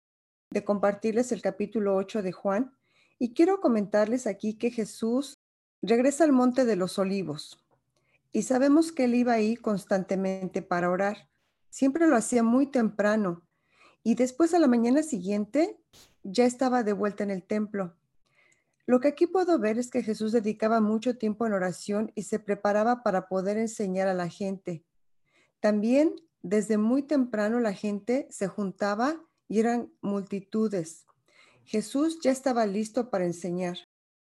de 0.50 0.64
compartirles 0.64 1.32
el 1.32 1.42
capítulo 1.42 1.94
8 1.94 2.22
de 2.22 2.32
Juan 2.32 2.76
y 3.18 3.34
quiero 3.34 3.60
comentarles 3.60 4.26
aquí 4.26 4.58
que 4.58 4.70
Jesús 4.70 5.34
regresa 5.80 6.25
al 6.25 6.32
monte 6.32 6.64
de 6.64 6.76
los 6.76 6.99
olivos 6.99 7.64
y 8.32 8.42
sabemos 8.42 8.92
que 8.92 9.04
él 9.04 9.14
iba 9.14 9.32
ahí 9.32 9.56
constantemente 9.56 10.62
para 10.62 10.90
orar. 10.90 11.28
Siempre 11.68 12.06
lo 12.06 12.16
hacía 12.16 12.42
muy 12.42 12.66
temprano 12.66 13.46
y 14.02 14.14
después 14.14 14.54
a 14.54 14.58
la 14.58 14.66
mañana 14.66 15.02
siguiente 15.02 15.78
ya 16.22 16.44
estaba 16.44 16.82
de 16.82 16.92
vuelta 16.92 17.22
en 17.22 17.30
el 17.30 17.44
templo. 17.44 17.96
Lo 18.90 18.99
que 18.99 19.06
aquí 19.06 19.28
puedo 19.28 19.56
ver 19.61 19.78
es 19.78 19.88
que 19.88 20.02
Jesús 20.02 20.32
dedicaba 20.32 20.80
mucho 20.80 21.16
tiempo 21.16 21.47
en 21.47 21.52
oración 21.52 22.11
y 22.16 22.25
se 22.25 22.40
preparaba 22.40 23.04
para 23.04 23.28
poder 23.28 23.56
enseñar 23.56 24.09
a 24.09 24.14
la 24.14 24.28
gente. 24.28 24.85
También 25.61 26.16
desde 26.42 26.76
muy 26.76 27.04
temprano 27.04 27.61
la 27.61 27.73
gente 27.73 28.26
se 28.30 28.49
juntaba 28.49 29.25
y 29.47 29.61
eran 29.61 29.92
multitudes. 30.00 31.06
Jesús 31.62 32.18
ya 32.20 32.32
estaba 32.32 32.66
listo 32.66 33.11
para 33.11 33.26
enseñar. 33.26 33.78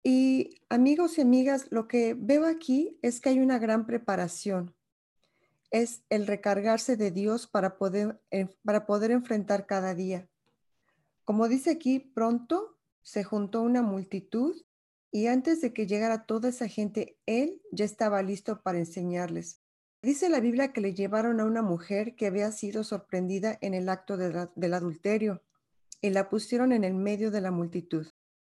Y 0.04 0.62
amigos 0.70 1.18
y 1.18 1.22
amigas, 1.22 1.66
lo 1.72 1.88
que 1.88 2.14
veo 2.14 2.46
aquí 2.46 3.00
es 3.02 3.20
que 3.20 3.30
hay 3.30 3.40
una 3.40 3.58
gran 3.58 3.88
preparación. 3.88 4.76
Es 5.72 6.04
el 6.10 6.28
recargarse 6.28 6.98
de 6.98 7.10
Dios 7.10 7.48
para 7.48 7.80
poder, 7.80 8.22
para 8.64 8.86
poder 8.86 9.10
enfrentar 9.10 9.66
cada 9.66 9.96
día. 9.96 10.30
Como 11.26 11.48
dice 11.48 11.72
aquí, 11.72 11.98
pronto 11.98 12.78
se 13.02 13.24
juntó 13.24 13.62
una 13.62 13.82
multitud 13.82 14.56
y 15.12 15.28
antes 15.28 15.62
de 15.62 15.74
que 15.74 15.88
llegara 15.88 16.26
toda 16.26 16.50
esa 16.50 16.68
gente, 16.68 17.18
Él 17.26 17.62
ya 17.72 17.86
estaba 17.86 18.24
listo 18.24 18.62
para 18.62 18.78
enseñarles. 18.78 19.62
Dice 20.02 20.30
la 20.30 20.40
Biblia 20.40 20.74
que 20.74 20.82
le 20.82 20.94
llevaron 20.94 21.40
a 21.40 21.46
una 21.46 21.62
mujer 21.62 22.16
que 22.16 22.26
había 22.26 22.52
sido 22.52 22.84
sorprendida 22.84 23.58
en 23.62 23.74
el 23.74 23.88
acto 23.90 24.18
del 24.18 24.74
adulterio 24.74 25.44
y 26.02 26.10
la 26.10 26.30
pusieron 26.30 26.72
en 26.72 26.84
el 26.84 26.96
medio 26.96 27.30
de 27.30 27.42
la 27.42 27.52
multitud. 27.52 28.08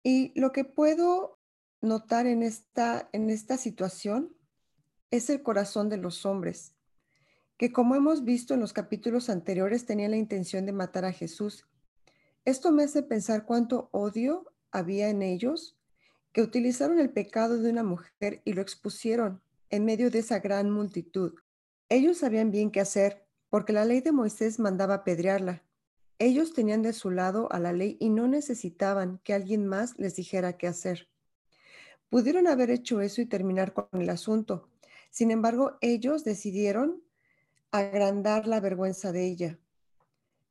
Y 0.03 0.37
lo 0.39 0.51
que 0.51 0.65
puedo 0.65 1.39
notar 1.81 2.27
en 2.27 2.43
esta, 2.43 3.09
en 3.13 3.29
esta 3.29 3.57
situación 3.57 4.35
es 5.11 5.29
el 5.29 5.41
corazón 5.41 5.89
de 5.89 5.97
los 5.97 6.25
hombres, 6.25 6.75
que 7.57 7.71
como 7.71 7.95
hemos 7.95 8.25
visto 8.25 8.53
en 8.53 8.59
los 8.59 8.73
capítulos 8.73 9.29
anteriores 9.29 9.85
tenían 9.85 10.11
la 10.11 10.17
intención 10.17 10.65
de 10.65 10.73
matar 10.73 11.05
a 11.05 11.13
Jesús. 11.13 11.65
Esto 12.47 12.71
me 12.71 12.83
hace 12.83 13.03
pensar 13.03 13.43
cuánto 13.43 13.89
odio 13.91 14.53
había 14.71 15.09
en 15.09 15.21
ellos, 15.21 15.77
que 16.31 16.41
utilizaron 16.41 16.97
el 16.97 17.09
pecado 17.09 17.57
de 17.57 17.69
una 17.69 17.83
mujer 17.83 18.41
y 18.45 18.53
lo 18.53 18.61
expusieron 18.61 19.41
en 19.69 19.83
medio 19.83 20.09
de 20.09 20.19
esa 20.19 20.39
gran 20.39 20.71
multitud. 20.71 21.33
Ellos 21.89 22.19
sabían 22.19 22.49
bien 22.49 22.71
qué 22.71 22.79
hacer, 22.79 23.27
porque 23.49 23.73
la 23.73 23.83
ley 23.83 23.99
de 23.99 24.13
Moisés 24.13 24.59
mandaba 24.59 24.93
apedrearla. 24.93 25.65
Ellos 26.19 26.53
tenían 26.53 26.83
de 26.83 26.93
su 26.93 27.11
lado 27.11 27.51
a 27.51 27.59
la 27.59 27.73
ley 27.73 27.97
y 27.99 28.07
no 28.07 28.29
necesitaban 28.29 29.19
que 29.25 29.33
alguien 29.33 29.67
más 29.67 29.99
les 29.99 30.15
dijera 30.15 30.55
qué 30.55 30.67
hacer. 30.67 31.09
Pudieron 32.07 32.47
haber 32.47 32.71
hecho 32.71 33.01
eso 33.01 33.19
y 33.19 33.25
terminar 33.25 33.73
con 33.73 33.89
el 34.01 34.09
asunto. 34.09 34.69
Sin 35.09 35.31
embargo, 35.31 35.77
ellos 35.81 36.23
decidieron 36.23 37.03
agrandar 37.71 38.47
la 38.47 38.61
vergüenza 38.61 39.11
de 39.11 39.25
ella. 39.25 39.59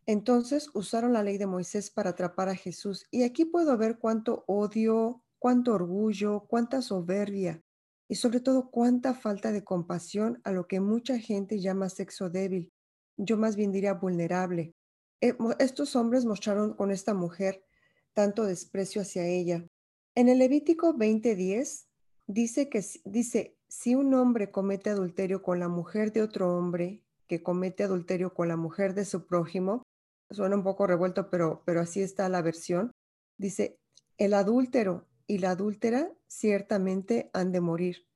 Entonces 0.06 0.70
usaron 0.72 1.12
la 1.12 1.25
ley 1.25 1.36
de 1.36 1.46
Moisés 1.46 1.90
para 1.90 2.10
atrapar 2.10 2.48
a 2.48 2.54
Jesús. 2.54 3.06
Y 3.10 3.25
aquí 3.25 3.44
puedo 3.44 3.76
ver 3.76 3.98
cuánto 3.98 4.44
odio, 4.46 5.25
cuánto 5.38 5.75
orgullo, 5.75 6.46
cuánta 6.48 6.80
soberbia 6.80 7.62
y 8.08 8.14
sobre 8.14 8.40
todo 8.40 8.70
cuánta 8.70 9.14
falta 9.14 9.50
de 9.50 9.64
compasión 9.64 10.40
a 10.44 10.52
lo 10.52 10.68
que 10.68 10.80
mucha 10.80 11.18
gente 11.18 11.60
llama 11.60 11.88
sexo 11.88 12.30
débil. 12.30 12.72
Yo 13.16 13.36
más 13.36 13.56
bien 13.56 13.72
diría 13.72 13.94
vulnerable. 13.94 14.75
Eh, 15.20 15.36
estos 15.58 15.96
hombres 15.96 16.25
mostraron 16.25 16.75
con 16.75 16.90
esta 16.90 17.14
mujer 17.14 17.64
tanto 18.12 18.44
desprecio 18.44 19.02
hacia 19.02 19.26
ella. 19.26 19.66
En 20.14 20.28
el 20.28 20.38
Levítico 20.38 20.94
20:10 20.94 21.86
dice 22.26 22.68
que 22.68 22.84
dice, 23.04 23.56
si 23.68 23.94
un 23.94 24.14
hombre 24.14 24.50
comete 24.50 24.90
adulterio 24.90 25.42
con 25.42 25.58
la 25.58 25.68
mujer 25.68 26.12
de 26.12 26.22
otro 26.22 26.56
hombre 26.56 27.02
que 27.26 27.42
comete 27.42 27.82
adulterio 27.82 28.32
con 28.32 28.48
la 28.48 28.56
mujer 28.56 28.94
de 28.94 29.04
su 29.04 29.26
prójimo, 29.26 29.82
suena 30.30 30.56
un 30.56 30.62
poco 30.62 30.87
revuelto, 30.87 31.30
pero, 31.30 31.62
pero 31.64 31.80
así 31.80 32.02
está 32.02 32.28
la 32.28 32.42
versión, 32.42 32.92
dice, 33.38 33.78
el 34.18 34.35
adúltero 34.35 35.06
y 35.26 35.38
la 35.38 35.50
adúltera 35.50 36.11
ciertamente 36.26 37.30
han 37.33 37.52
de 37.52 37.61
morir. 37.61 38.06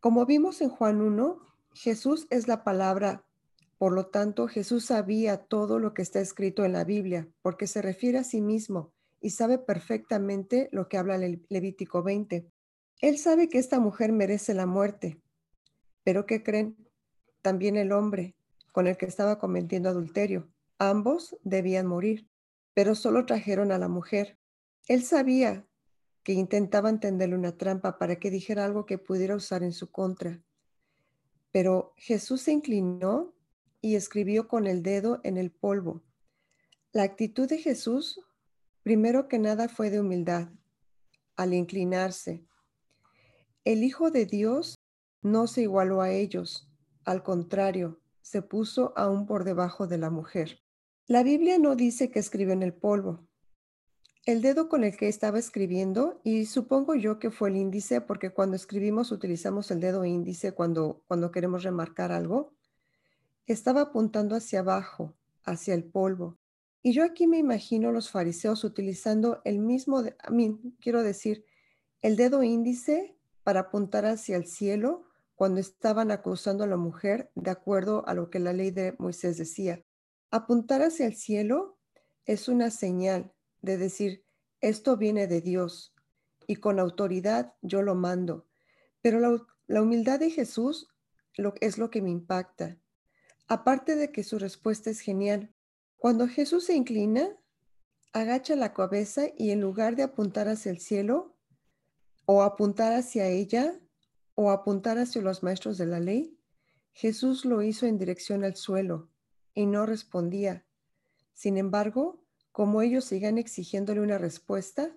Como 0.00 0.26
vimos 0.26 0.60
en 0.60 0.68
Juan 0.68 1.00
1, 1.00 1.40
Jesús 1.74 2.26
es 2.30 2.48
la 2.48 2.64
palabra, 2.64 3.24
por 3.78 3.92
lo 3.92 4.06
tanto 4.06 4.48
Jesús 4.48 4.86
sabía 4.86 5.38
todo 5.38 5.78
lo 5.78 5.94
que 5.94 6.02
está 6.02 6.20
escrito 6.20 6.64
en 6.64 6.72
la 6.72 6.84
Biblia, 6.84 7.28
porque 7.42 7.66
se 7.66 7.82
refiere 7.82 8.18
a 8.18 8.24
sí 8.24 8.40
mismo 8.40 8.92
y 9.20 9.30
sabe 9.30 9.58
perfectamente 9.58 10.68
lo 10.72 10.88
que 10.88 10.98
habla 10.98 11.16
el 11.16 11.44
Levítico 11.48 12.02
20. 12.02 12.50
Él 13.00 13.18
sabe 13.18 13.48
que 13.48 13.58
esta 13.58 13.80
mujer 13.80 14.12
merece 14.12 14.54
la 14.54 14.66
muerte, 14.66 15.20
pero 16.04 16.26
¿qué 16.26 16.42
creen? 16.42 16.76
También 17.42 17.76
el 17.76 17.92
hombre 17.92 18.34
con 18.72 18.86
el 18.86 18.96
que 18.96 19.06
estaba 19.06 19.38
cometiendo 19.38 19.88
adulterio. 19.88 20.48
Ambos 20.78 21.36
debían 21.42 21.86
morir, 21.86 22.28
pero 22.72 22.94
solo 22.94 23.26
trajeron 23.26 23.72
a 23.72 23.78
la 23.78 23.88
mujer. 23.88 24.38
Él 24.86 25.02
sabía 25.02 25.66
que 26.22 26.32
intentaban 26.32 27.00
tenderle 27.00 27.34
una 27.34 27.56
trampa 27.56 27.98
para 27.98 28.20
que 28.20 28.30
dijera 28.30 28.64
algo 28.64 28.86
que 28.86 28.98
pudiera 28.98 29.34
usar 29.34 29.62
en 29.62 29.72
su 29.72 29.90
contra. 29.90 30.40
Pero 31.50 31.94
Jesús 31.96 32.42
se 32.42 32.52
inclinó 32.52 33.34
y 33.80 33.96
escribió 33.96 34.46
con 34.46 34.66
el 34.66 34.82
dedo 34.82 35.20
en 35.24 35.36
el 35.36 35.50
polvo. 35.50 36.04
La 36.92 37.02
actitud 37.02 37.48
de 37.48 37.58
Jesús, 37.58 38.20
primero 38.82 39.26
que 39.26 39.38
nada, 39.38 39.68
fue 39.68 39.90
de 39.90 40.00
humildad, 40.00 40.48
al 41.36 41.54
inclinarse. 41.54 42.46
El 43.64 43.82
Hijo 43.82 44.10
de 44.10 44.26
Dios 44.26 44.76
no 45.22 45.46
se 45.46 45.62
igualó 45.62 46.00
a 46.00 46.10
ellos, 46.10 46.70
al 47.04 47.22
contrario, 47.22 48.00
se 48.22 48.42
puso 48.42 48.92
aún 48.96 49.26
por 49.26 49.44
debajo 49.44 49.86
de 49.86 49.98
la 49.98 50.10
mujer. 50.10 50.60
La 51.10 51.22
Biblia 51.22 51.58
no 51.58 51.74
dice 51.74 52.10
que 52.10 52.18
escribió 52.18 52.52
en 52.52 52.62
el 52.62 52.74
polvo. 52.74 53.26
El 54.26 54.42
dedo 54.42 54.68
con 54.68 54.84
el 54.84 54.94
que 54.94 55.08
estaba 55.08 55.38
escribiendo, 55.38 56.20
y 56.22 56.44
supongo 56.44 56.94
yo 56.96 57.18
que 57.18 57.30
fue 57.30 57.48
el 57.48 57.56
índice, 57.56 58.02
porque 58.02 58.28
cuando 58.28 58.56
escribimos 58.56 59.10
utilizamos 59.10 59.70
el 59.70 59.80
dedo 59.80 60.04
índice 60.04 60.52
cuando, 60.52 61.02
cuando 61.08 61.30
queremos 61.30 61.62
remarcar 61.62 62.12
algo, 62.12 62.52
estaba 63.46 63.80
apuntando 63.80 64.36
hacia 64.36 64.60
abajo, 64.60 65.14
hacia 65.44 65.72
el 65.72 65.84
polvo. 65.84 66.36
Y 66.82 66.92
yo 66.92 67.04
aquí 67.04 67.26
me 67.26 67.38
imagino 67.38 67.90
los 67.90 68.10
fariseos 68.10 68.62
utilizando 68.62 69.40
el 69.46 69.60
mismo, 69.60 70.04
a 70.18 70.30
mí 70.30 70.60
quiero 70.78 71.02
decir, 71.02 71.42
el 72.02 72.16
dedo 72.16 72.42
índice 72.42 73.16
para 73.44 73.60
apuntar 73.60 74.04
hacia 74.04 74.36
el 74.36 74.46
cielo 74.46 75.06
cuando 75.36 75.58
estaban 75.58 76.10
acusando 76.10 76.64
a 76.64 76.66
la 76.66 76.76
mujer 76.76 77.30
de 77.34 77.50
acuerdo 77.50 78.06
a 78.06 78.12
lo 78.12 78.28
que 78.28 78.40
la 78.40 78.52
ley 78.52 78.72
de 78.72 78.94
Moisés 78.98 79.38
decía. 79.38 79.82
Apuntar 80.30 80.82
hacia 80.82 81.06
el 81.06 81.16
cielo 81.16 81.78
es 82.26 82.48
una 82.48 82.70
señal 82.70 83.32
de 83.62 83.78
decir, 83.78 84.24
esto 84.60 84.98
viene 84.98 85.26
de 85.26 85.40
Dios 85.40 85.94
y 86.46 86.56
con 86.56 86.78
autoridad 86.78 87.54
yo 87.62 87.80
lo 87.80 87.94
mando. 87.94 88.46
Pero 89.00 89.20
la, 89.66 89.82
humildad 89.82 90.20
de 90.20 90.30
Jesús 90.30 90.88
es 91.60 91.78
lo 91.78 91.90
que 91.90 92.02
me 92.02 92.10
impacta. 92.10 92.76
Aparte 93.46 93.96
de 93.96 94.12
que 94.12 94.22
su 94.22 94.38
respuesta 94.38 94.90
es 94.90 95.00
genial. 95.00 95.54
Cuando 95.96 96.28
Jesús 96.28 96.66
se 96.66 96.74
inclina, 96.74 97.30
agacha 98.12 98.54
la 98.54 98.74
cabeza 98.74 99.28
y 99.34 99.50
en 99.50 99.62
lugar 99.62 99.96
de 99.96 100.02
apuntar 100.02 100.48
hacia 100.48 100.70
el 100.70 100.80
cielo 100.80 101.34
o 102.26 102.42
apuntar 102.42 102.92
hacia 102.92 103.28
ella, 103.28 103.80
o 104.34 104.50
apuntar 104.50 104.98
hacia 104.98 105.22
los 105.22 105.42
maestros 105.42 105.78
de 105.78 105.86
la 105.86 106.00
ley, 106.00 106.38
Jesús 106.92 107.46
lo 107.46 107.62
hizo 107.62 107.86
en 107.86 107.98
dirección 107.98 108.44
al 108.44 108.54
suelo 108.54 109.08
y 109.54 109.66
no 109.66 109.86
respondía. 109.86 110.66
Sin 111.32 111.56
embargo, 111.56 112.24
como 112.52 112.82
ellos 112.82 113.04
sigan 113.04 113.38
exigiéndole 113.38 114.00
una 114.00 114.18
respuesta, 114.18 114.96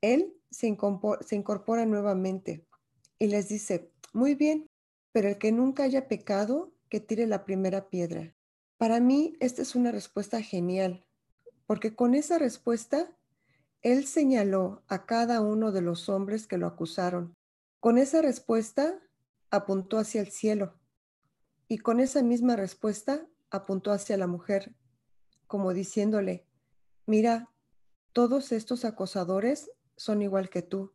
él 0.00 0.34
se 0.50 0.66
incorpora, 0.66 1.86
nuevamente 1.86 2.66
y 3.18 3.26
les 3.26 3.48
dice, 3.48 3.92
muy 4.12 4.34
bien, 4.34 4.66
pero 5.12 5.28
el 5.28 5.38
que 5.38 5.52
nunca 5.52 5.82
haya 5.82 6.08
pecado, 6.08 6.72
que 6.88 7.00
tire 7.00 7.26
la 7.26 7.44
primera 7.44 7.90
piedra. 7.90 8.34
Para 8.76 9.00
mí, 9.00 9.36
esta 9.40 9.62
es 9.62 9.74
una 9.74 9.92
respuesta 9.92 10.40
genial, 10.40 11.04
porque 11.66 11.94
con 11.94 12.14
esa 12.14 12.38
respuesta, 12.38 13.14
él 13.82 14.06
señaló 14.06 14.82
a 14.88 15.04
cada 15.04 15.40
uno 15.40 15.72
de 15.72 15.82
los 15.82 16.08
hombres 16.08 16.46
que 16.46 16.58
lo 16.58 16.66
acusaron 16.66 17.36
con 17.80 17.96
esa 17.96 18.22
respuesta 18.22 19.00
apuntó 19.50 19.98
hacia 19.98 20.20
el 20.20 20.32
cielo 20.32 20.74
y 21.68 21.78
con 21.78 22.00
esa 22.00 22.22
misma 22.22 22.56
respuesta 22.56 23.24
apuntó 23.50 23.92
hacia 23.92 24.16
la 24.16 24.26
mujer, 24.26 24.74
como 25.46 25.72
diciéndole, 25.72 26.46
mira, 27.06 27.50
todos 28.12 28.52
estos 28.52 28.84
acosadores 28.84 29.70
son 29.96 30.22
igual 30.22 30.50
que 30.50 30.62
tú, 30.62 30.92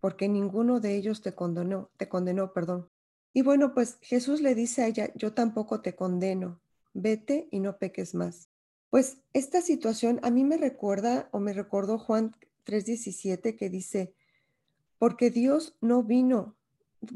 porque 0.00 0.28
ninguno 0.28 0.80
de 0.80 0.96
ellos 0.96 1.22
te 1.22 1.34
condenó, 1.34 1.90
te 1.96 2.08
condenó, 2.08 2.52
perdón. 2.52 2.88
Y 3.32 3.42
bueno, 3.42 3.74
pues 3.74 3.98
Jesús 4.00 4.40
le 4.40 4.54
dice 4.54 4.82
a 4.82 4.86
ella, 4.86 5.10
yo 5.14 5.34
tampoco 5.34 5.80
te 5.80 5.94
condeno, 5.94 6.60
vete 6.94 7.48
y 7.50 7.60
no 7.60 7.78
peques 7.78 8.14
más. 8.14 8.48
Pues 8.90 9.18
esta 9.32 9.60
situación 9.60 10.20
a 10.22 10.30
mí 10.30 10.44
me 10.44 10.56
recuerda 10.56 11.28
o 11.32 11.40
me 11.40 11.52
recordó 11.52 11.98
Juan 11.98 12.34
3:17 12.64 13.56
que 13.56 13.68
dice, 13.68 14.14
porque 14.98 15.30
Dios 15.30 15.76
no 15.80 16.02
vino, 16.02 16.56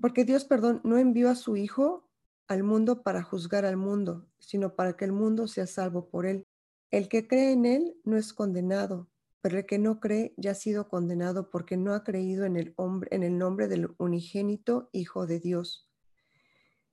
porque 0.00 0.24
Dios, 0.24 0.44
perdón, 0.44 0.80
no 0.84 0.98
envió 0.98 1.30
a 1.30 1.34
su 1.34 1.56
Hijo 1.56 2.09
al 2.50 2.64
mundo 2.64 3.04
para 3.04 3.22
juzgar 3.22 3.64
al 3.64 3.76
mundo, 3.76 4.26
sino 4.40 4.74
para 4.74 4.96
que 4.96 5.04
el 5.04 5.12
mundo 5.12 5.46
sea 5.46 5.68
salvo 5.68 6.08
por 6.08 6.26
él. 6.26 6.48
El 6.90 7.08
que 7.08 7.28
cree 7.28 7.52
en 7.52 7.64
él 7.64 7.94
no 8.02 8.16
es 8.16 8.32
condenado, 8.32 9.08
pero 9.40 9.58
el 9.58 9.66
que 9.66 9.78
no 9.78 10.00
cree 10.00 10.34
ya 10.36 10.50
ha 10.50 10.54
sido 10.56 10.88
condenado 10.88 11.48
porque 11.48 11.76
no 11.76 11.94
ha 11.94 12.02
creído 12.02 12.44
en 12.44 12.56
el, 12.56 12.74
hombre, 12.74 13.08
en 13.12 13.22
el 13.22 13.38
nombre 13.38 13.68
del 13.68 13.94
unigénito 13.98 14.90
Hijo 14.90 15.28
de 15.28 15.38
Dios. 15.38 15.88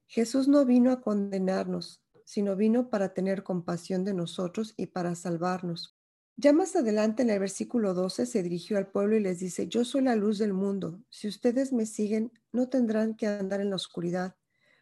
Jesús 0.06 0.48
no 0.48 0.64
vino 0.64 0.92
a 0.92 1.02
condenarnos, 1.02 2.04
sino 2.24 2.56
vino 2.56 2.92
para 2.92 3.16
tener 3.16 3.42
compasión 3.42 4.04
de 4.04 4.14
nosotros 4.14 4.76
y 4.78 4.86
para 4.86 5.16
salvarnos. 5.16 5.98
Ya 6.36 6.54
más 6.54 6.76
adelante 6.76 7.24
en 7.24 7.32
el 7.32 7.40
versículo 7.40 7.96
12 7.96 8.28
se 8.28 8.44
dirigió 8.44 8.78
al 8.78 8.92
pueblo 8.92 9.18
y 9.18 9.22
les 9.22 9.40
dice, 9.40 9.68
yo 9.68 9.84
soy 9.84 10.04
la 10.04 10.16
luz 10.16 10.38
del 10.38 10.54
mundo. 10.54 11.02
Si 11.10 11.28
ustedes 11.28 11.74
me 11.74 11.88
siguen, 11.88 12.32
no 12.52 12.70
tendrán 12.70 13.16
que 13.16 13.26
andar 13.26 13.60
en 13.60 13.72
la 13.72 13.76
oscuridad, 13.76 14.36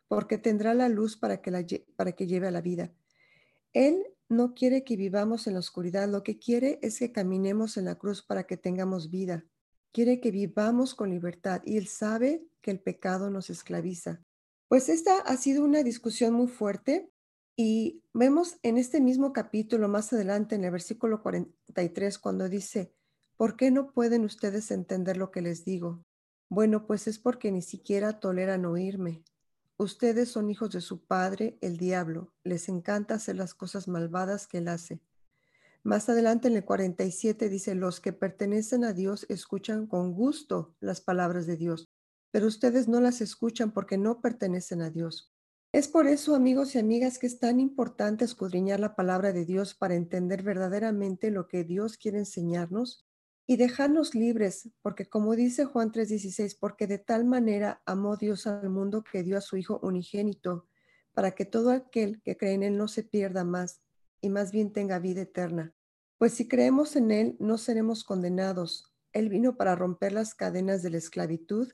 porque 0.08 0.38
tendrá 0.38 0.74
la 0.74 0.90
luz 0.90 1.18
para 1.18 1.42
que, 1.42 1.86
para 1.96 2.12
que 2.12 2.28
lleve 2.28 2.48
a 2.48 2.52
la 2.52 2.62
vida. 2.62 2.94
Él 3.74 4.06
no 4.30 4.54
quiere 4.54 4.84
que 4.84 4.96
vivamos 4.96 5.48
en 5.48 5.54
la 5.54 5.60
oscuridad, 5.60 6.10
lo 6.10 6.24
que 6.24 6.40
quiere 6.40 6.80
es 6.82 7.00
que 7.00 7.12
caminemos 7.12 7.78
en 7.78 7.86
la 7.86 7.96
cruz 7.96 8.24
para 8.24 8.46
que 8.46 8.58
tengamos 8.58 9.12
vida. 9.12 9.46
Quiere 9.92 10.20
que 10.20 10.32
vivamos 10.32 10.96
con 10.96 11.10
libertad 11.10 11.62
y 11.66 11.78
él 11.78 11.88
sabe 11.88 12.46
que 12.62 12.72
el 12.72 12.80
pecado 12.80 13.30
nos 13.30 13.50
esclaviza. 13.50 14.22
Pues 14.68 14.90
esta 14.90 15.20
ha 15.20 15.38
sido 15.38 15.64
una 15.64 15.84
discusión 15.84 16.34
muy 16.34 16.48
fuerte 16.48 17.12
y 17.56 18.04
vemos 18.14 18.58
en 18.64 18.78
este 18.78 19.00
mismo 19.00 19.32
capítulo 19.32 19.88
más 19.88 20.12
adelante, 20.12 20.56
en 20.56 20.66
el 20.66 20.72
versículo 20.72 21.22
43, 21.22 22.20
cuando 22.20 22.50
dice, 22.50 22.92
¿por 23.38 23.56
qué 23.56 23.72
no 23.72 23.92
pueden 23.92 24.26
ustedes 24.26 24.72
entender 24.72 25.18
lo 25.18 25.32
que 25.32 25.42
les 25.42 25.64
digo? 25.64 26.04
Bueno, 26.50 26.86
pues 26.86 27.08
es 27.08 27.20
porque 27.20 27.52
ni 27.52 27.62
siquiera 27.62 28.20
toleran 28.20 28.66
oírme. 28.66 29.24
Ustedes 29.78 30.30
son 30.30 30.50
hijos 30.50 30.70
de 30.72 30.80
su 30.80 31.06
padre, 31.06 31.58
el 31.62 31.76
diablo. 31.76 32.34
Les 32.44 32.70
encanta 32.70 33.16
hacer 33.16 33.36
las 33.36 33.54
cosas 33.54 33.90
malvadas 33.90 34.48
que 34.48 34.60
él 34.60 34.70
hace. 34.70 35.02
Más 35.84 36.08
adelante 36.08 36.48
en 36.48 36.56
el 36.56 36.64
47 36.64 37.50
dice, 37.50 37.76
los 37.76 38.00
que 38.00 38.14
pertenecen 38.14 38.86
a 38.86 38.94
Dios 38.94 39.26
escuchan 39.28 39.86
con 39.86 40.14
gusto 40.14 40.74
las 40.80 41.02
palabras 41.02 41.46
de 41.46 41.58
Dios, 41.58 41.90
pero 42.32 42.48
ustedes 42.48 42.88
no 42.88 43.02
las 43.02 43.20
escuchan 43.22 43.72
porque 43.72 43.98
no 43.98 44.22
pertenecen 44.22 44.82
a 44.82 44.90
Dios. 44.90 45.32
Es 45.74 45.90
por 45.90 46.08
eso, 46.08 46.36
amigos 46.36 46.74
y 46.74 46.80
amigas, 46.80 47.20
que 47.20 47.28
es 47.28 47.38
tan 47.40 47.60
importante 47.60 48.24
escudriñar 48.24 48.80
la 48.80 48.96
palabra 48.96 49.34
de 49.34 49.44
Dios 49.44 49.76
para 49.76 49.96
entender 49.96 50.42
verdaderamente 50.42 51.32
lo 51.32 51.50
que 51.50 51.66
Dios 51.66 51.98
quiere 51.98 52.20
enseñarnos 52.20 53.06
y 53.48 53.58
dejarnos 53.58 54.16
libres, 54.16 54.70
porque 54.82 55.06
como 55.08 55.36
dice 55.36 55.66
Juan 55.66 55.92
3:16, 55.92 56.58
porque 56.60 56.88
de 56.88 56.98
tal 56.98 57.26
manera 57.26 57.82
amó 57.86 58.18
Dios 58.18 58.48
al 58.48 58.70
mundo 58.70 59.04
que 59.04 59.24
dio 59.24 59.38
a 59.38 59.42
su 59.42 59.58
Hijo 59.58 59.80
unigénito, 59.84 60.68
para 61.14 61.32
que 61.32 61.46
todo 61.46 61.72
aquel 61.72 62.22
que 62.22 62.38
cree 62.38 62.54
en 62.54 62.64
Él 62.64 62.78
no 62.78 62.88
se 62.88 63.04
pierda 63.04 63.44
más 63.44 63.82
y 64.22 64.30
más 64.30 64.52
bien 64.52 64.74
tenga 64.74 65.00
vida 65.00 65.22
eterna. 65.22 65.74
Pues 66.18 66.34
si 66.34 66.48
creemos 66.48 66.96
en 66.96 67.12
Él, 67.12 67.36
no 67.40 67.58
seremos 67.58 68.04
condenados. 68.04 68.94
Él 69.14 69.30
vino 69.30 69.56
para 69.56 69.76
romper 69.76 70.12
las 70.12 70.34
cadenas 70.34 70.82
de 70.82 70.90
la 70.90 70.98
esclavitud, 70.98 71.72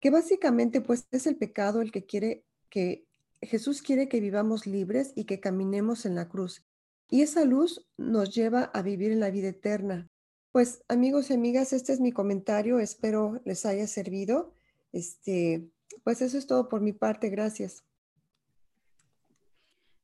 que 0.00 0.10
básicamente 0.10 0.80
pues 0.80 1.06
es 1.10 1.26
el 1.26 1.36
pecado 1.36 1.80
el 1.80 1.90
que 1.90 2.04
quiere 2.04 2.44
que 2.68 3.06
Jesús 3.40 3.82
quiere 3.82 4.08
que 4.08 4.20
vivamos 4.20 4.66
libres 4.66 5.12
y 5.14 5.24
que 5.24 5.40
caminemos 5.40 6.06
en 6.06 6.14
la 6.14 6.28
cruz. 6.28 6.64
Y 7.08 7.22
esa 7.22 7.44
luz 7.44 7.86
nos 7.96 8.34
lleva 8.34 8.64
a 8.64 8.82
vivir 8.82 9.12
en 9.12 9.20
la 9.20 9.30
vida 9.30 9.48
eterna. 9.48 10.08
Pues 10.54 10.84
amigos 10.86 11.30
y 11.30 11.32
amigas, 11.32 11.72
este 11.72 11.92
es 11.92 11.98
mi 11.98 12.12
comentario. 12.12 12.78
Espero 12.78 13.42
les 13.44 13.66
haya 13.66 13.88
servido. 13.88 14.54
Este, 14.92 15.68
pues 16.04 16.22
eso 16.22 16.38
es 16.38 16.46
todo 16.46 16.68
por 16.68 16.80
mi 16.80 16.92
parte. 16.92 17.28
Gracias. 17.28 17.82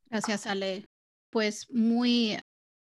Gracias, 0.07 0.49
Ale. 0.49 0.89
Pues 1.31 1.71
muy, 1.71 2.37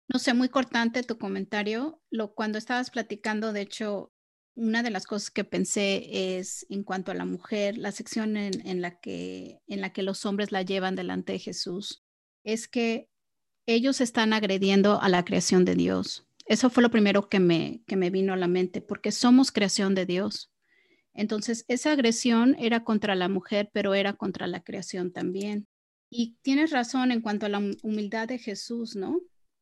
no 0.09 0.19
sé, 0.19 0.35
muy 0.35 0.49
cortante 0.49 1.05
tu 1.05 1.17
comentario. 1.17 2.03
Lo, 2.11 2.35
cuando 2.35 2.59
estabas 2.59 2.91
platicando, 2.91 3.53
de 3.53 3.61
hecho, 3.61 4.13
una 4.57 4.83
de 4.83 4.91
las 4.91 5.07
cosas 5.07 5.31
que 5.31 5.45
pensé 5.45 6.39
es 6.39 6.67
en 6.71 6.83
cuanto 6.83 7.13
a 7.13 7.15
la 7.15 7.25
mujer, 7.25 7.79
la 7.79 7.93
sección 7.93 8.37
en, 8.37 8.83
la 8.83 8.99
que, 8.99 9.61
en 9.69 9.81
la 9.81 9.93
que 9.93 10.03
los 10.03 10.27
hombres 10.27 10.51
la 10.51 10.63
llevan 10.63 10.97
delante 10.97 11.35
de 11.35 11.39
Jesús, 11.39 12.03
es 12.43 12.67
que 12.67 13.09
ellos 13.67 14.01
están 14.01 14.33
agrediendo 14.33 15.01
a 15.01 15.09
la 15.09 15.25
creación 15.25 15.65
de 15.65 15.77
Dios. 15.77 16.27
Eso 16.51 16.69
fue 16.69 16.83
lo 16.83 16.91
primero 16.91 17.29
que 17.29 17.39
me, 17.39 17.81
que 17.87 17.95
me 17.95 18.11
vino 18.11 18.33
a 18.33 18.37
la 18.37 18.49
mente, 18.49 18.81
porque 18.81 19.13
somos 19.13 19.53
creación 19.53 19.95
de 19.95 20.05
Dios. 20.05 20.51
Entonces, 21.15 21.65
esa 21.69 21.93
agresión 21.93 22.57
era 22.59 22.83
contra 22.83 23.15
la 23.15 23.29
mujer, 23.29 23.71
pero 23.73 23.95
era 23.95 24.15
contra 24.15 24.49
la 24.49 24.61
creación 24.61 25.13
también. 25.13 25.69
Y 26.11 26.39
tienes 26.43 26.73
razón 26.73 27.13
en 27.13 27.21
cuanto 27.21 27.47
a 27.47 27.51
la 27.51 27.63
humildad 27.85 28.27
de 28.27 28.39
Jesús, 28.39 28.97
¿no? 28.97 29.21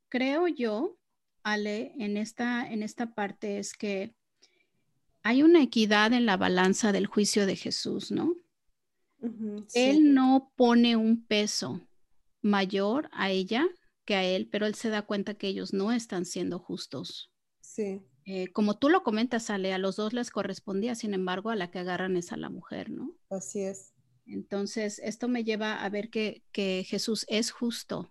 Creo 0.08 0.48
yo, 0.48 0.96
Ale, 1.42 1.92
en 1.98 2.16
esta, 2.16 2.66
en 2.66 2.82
esta 2.82 3.12
parte 3.12 3.58
es 3.58 3.74
que 3.74 4.14
hay 5.22 5.42
una 5.42 5.62
equidad 5.62 6.14
en 6.14 6.24
la 6.24 6.38
balanza 6.38 6.90
del 6.90 7.06
juicio 7.06 7.44
de 7.44 7.56
Jesús, 7.56 8.10
¿no? 8.10 8.34
Él 9.74 10.14
no 10.14 10.54
pone 10.56 10.96
un 10.96 11.22
peso 11.22 11.86
mayor 12.40 13.10
a 13.12 13.28
ella 13.28 13.68
que 14.08 14.14
a 14.14 14.24
él, 14.24 14.48
pero 14.50 14.64
él 14.64 14.74
se 14.74 14.88
da 14.88 15.02
cuenta 15.02 15.34
que 15.34 15.48
ellos 15.48 15.74
no 15.74 15.92
están 15.92 16.24
siendo 16.24 16.58
justos. 16.58 17.30
Sí. 17.60 18.00
Eh, 18.24 18.50
como 18.54 18.78
tú 18.78 18.88
lo 18.88 19.02
comentas, 19.02 19.50
Ale, 19.50 19.74
a 19.74 19.78
los 19.78 19.96
dos 19.96 20.14
les 20.14 20.30
correspondía, 20.30 20.94
sin 20.94 21.12
embargo, 21.12 21.50
a 21.50 21.56
la 21.56 21.70
que 21.70 21.80
agarran 21.80 22.16
es 22.16 22.32
a 22.32 22.38
la 22.38 22.48
mujer, 22.48 22.88
¿no? 22.88 23.14
Así 23.28 23.60
es. 23.60 23.92
Entonces, 24.24 24.98
esto 25.04 25.28
me 25.28 25.44
lleva 25.44 25.84
a 25.84 25.90
ver 25.90 26.08
que, 26.08 26.42
Jesús 26.86 27.26
es 27.28 27.50
justo 27.50 28.10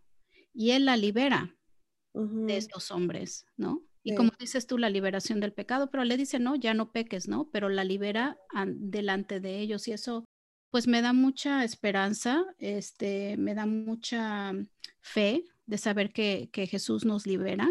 y 0.54 0.70
él 0.72 0.86
la 0.86 0.98
libera 0.98 1.58
de 2.14 2.58
estos 2.58 2.92
hombres, 2.92 3.48
¿no? 3.56 3.84
Y 4.04 4.14
como 4.14 4.30
dices 4.40 4.68
tú, 4.68 4.78
la 4.78 4.92
liberación 4.92 5.40
del 5.40 5.52
pecado, 5.52 5.90
pero 5.90 6.04
le 6.04 6.16
dice, 6.16 6.38
no, 6.38 6.56
ya 6.56 6.76
no 6.76 6.92
peques, 6.92 7.28
¿no? 7.28 7.50
Pero 7.50 7.70
la 7.70 7.84
libera 7.84 8.38
delante 8.68 9.40
de 9.40 9.62
ellos 9.62 9.88
y 9.88 9.94
eso 9.94 10.26
pues 10.70 10.86
me 10.86 11.02
da 11.02 11.12
mucha 11.12 11.64
esperanza, 11.64 12.46
este, 12.60 13.36
me 13.38 13.56
da 13.56 13.66
mucha 13.66 14.54
fe 15.02 15.44
de 15.68 15.78
saber 15.78 16.12
que, 16.12 16.50
Jesús 16.54 17.06
nos 17.06 17.28
libera, 17.28 17.70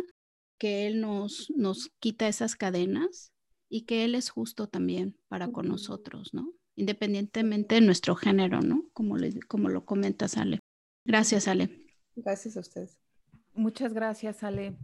que 0.59 0.87
Él 0.87 1.01
nos, 1.01 1.51
nos 1.57 1.91
quita 1.99 2.29
esas 2.29 2.55
cadenas 2.55 3.33
y 3.69 3.83
que 3.83 4.05
Él 4.05 4.15
es 4.15 4.31
justo 4.31 4.69
también 4.69 5.17
para 5.29 5.51
con 5.51 5.67
nosotros, 5.67 6.33
¿no? 6.33 6.53
Independientemente 6.77 7.77
de 7.77 7.81
nuestro 7.81 8.15
género, 8.15 8.61
¿no? 8.61 8.85
Como, 8.93 9.17
como 9.49 9.71
lo 9.71 9.85
comentas, 9.85 10.37
Ale. 10.37 10.61
Gracias, 11.05 11.49
Ale. 11.49 11.71
Gracias 12.15 12.57
a 12.57 12.61
ustedes. 12.61 13.01
Muchas 13.55 13.95
gracias, 13.95 14.45
Ale. 14.45 14.77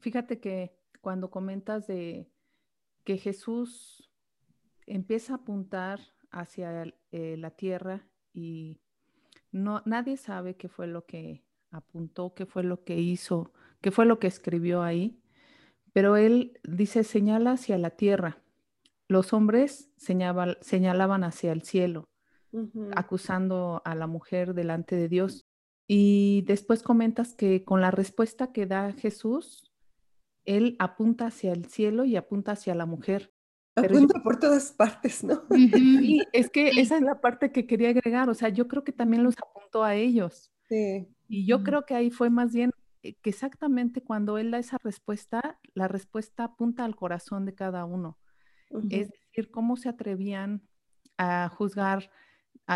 Fíjate 0.00 0.40
que 0.40 0.74
cuando 1.00 1.30
comentas 1.30 1.86
de 1.86 2.32
que 3.04 3.18
Jesús 3.18 4.10
empieza 4.86 5.34
a 5.34 5.36
apuntar 5.36 6.00
hacia 6.30 6.84
eh, 7.12 7.36
la 7.36 7.50
tierra 7.50 8.08
y 8.32 8.80
no, 9.52 9.82
nadie 9.84 10.16
sabe 10.16 10.56
qué 10.56 10.68
fue 10.68 10.86
lo 10.86 11.04
que 11.06 11.45
apuntó, 11.70 12.34
qué 12.34 12.46
fue 12.46 12.62
lo 12.62 12.84
que 12.84 12.98
hizo, 12.98 13.52
qué 13.80 13.90
fue 13.90 14.06
lo 14.06 14.18
que 14.18 14.26
escribió 14.26 14.82
ahí, 14.82 15.20
pero 15.92 16.16
él 16.16 16.58
dice 16.64 17.04
señala 17.04 17.52
hacia 17.52 17.78
la 17.78 17.90
tierra. 17.90 18.42
Los 19.08 19.32
hombres 19.32 19.90
señalaban 19.96 21.24
hacia 21.24 21.52
el 21.52 21.62
cielo, 21.62 22.08
acusando 22.94 23.80
a 23.84 23.94
la 23.94 24.06
mujer 24.06 24.54
delante 24.54 24.96
de 24.96 25.08
Dios. 25.08 25.46
Y 25.86 26.42
después 26.46 26.82
comentas 26.82 27.34
que 27.34 27.64
con 27.64 27.80
la 27.80 27.92
respuesta 27.92 28.52
que 28.52 28.66
da 28.66 28.92
Jesús, 28.92 29.72
él 30.44 30.76
apunta 30.78 31.26
hacia 31.26 31.52
el 31.52 31.66
cielo 31.66 32.04
y 32.04 32.16
apunta 32.16 32.52
hacia 32.52 32.74
la 32.74 32.86
mujer. 32.86 33.32
Apunta 33.76 34.22
por 34.22 34.38
todas 34.38 34.72
partes, 34.72 35.22
¿no? 35.22 35.44
Sí, 35.50 36.22
es 36.32 36.50
que 36.50 36.68
esa 36.80 36.96
es 36.96 37.02
la 37.02 37.20
parte 37.20 37.52
que 37.52 37.66
quería 37.66 37.90
agregar, 37.90 38.28
o 38.30 38.34
sea, 38.34 38.48
yo 38.48 38.66
creo 38.68 38.84
que 38.84 38.92
también 38.92 39.22
los 39.22 39.34
apuntó 39.38 39.84
a 39.84 39.94
ellos. 39.94 40.50
Sí. 40.68 41.06
Y 41.28 41.46
yo 41.46 41.62
creo 41.62 41.84
que 41.84 41.94
ahí 41.94 42.10
fue 42.10 42.30
más 42.30 42.52
bien 42.52 42.70
eh, 43.02 43.14
que 43.22 43.30
exactamente 43.30 44.02
cuando 44.02 44.38
él 44.38 44.50
da 44.50 44.58
esa 44.58 44.78
respuesta, 44.82 45.58
la 45.74 45.88
respuesta 45.88 46.44
apunta 46.44 46.84
al 46.84 46.96
corazón 46.96 47.44
de 47.44 47.54
cada 47.54 47.84
uno. 47.84 48.18
Es 48.90 49.10
decir, 49.10 49.50
cómo 49.52 49.76
se 49.76 49.88
atrevían 49.88 50.62
a 51.18 51.48
juzgar 51.48 52.10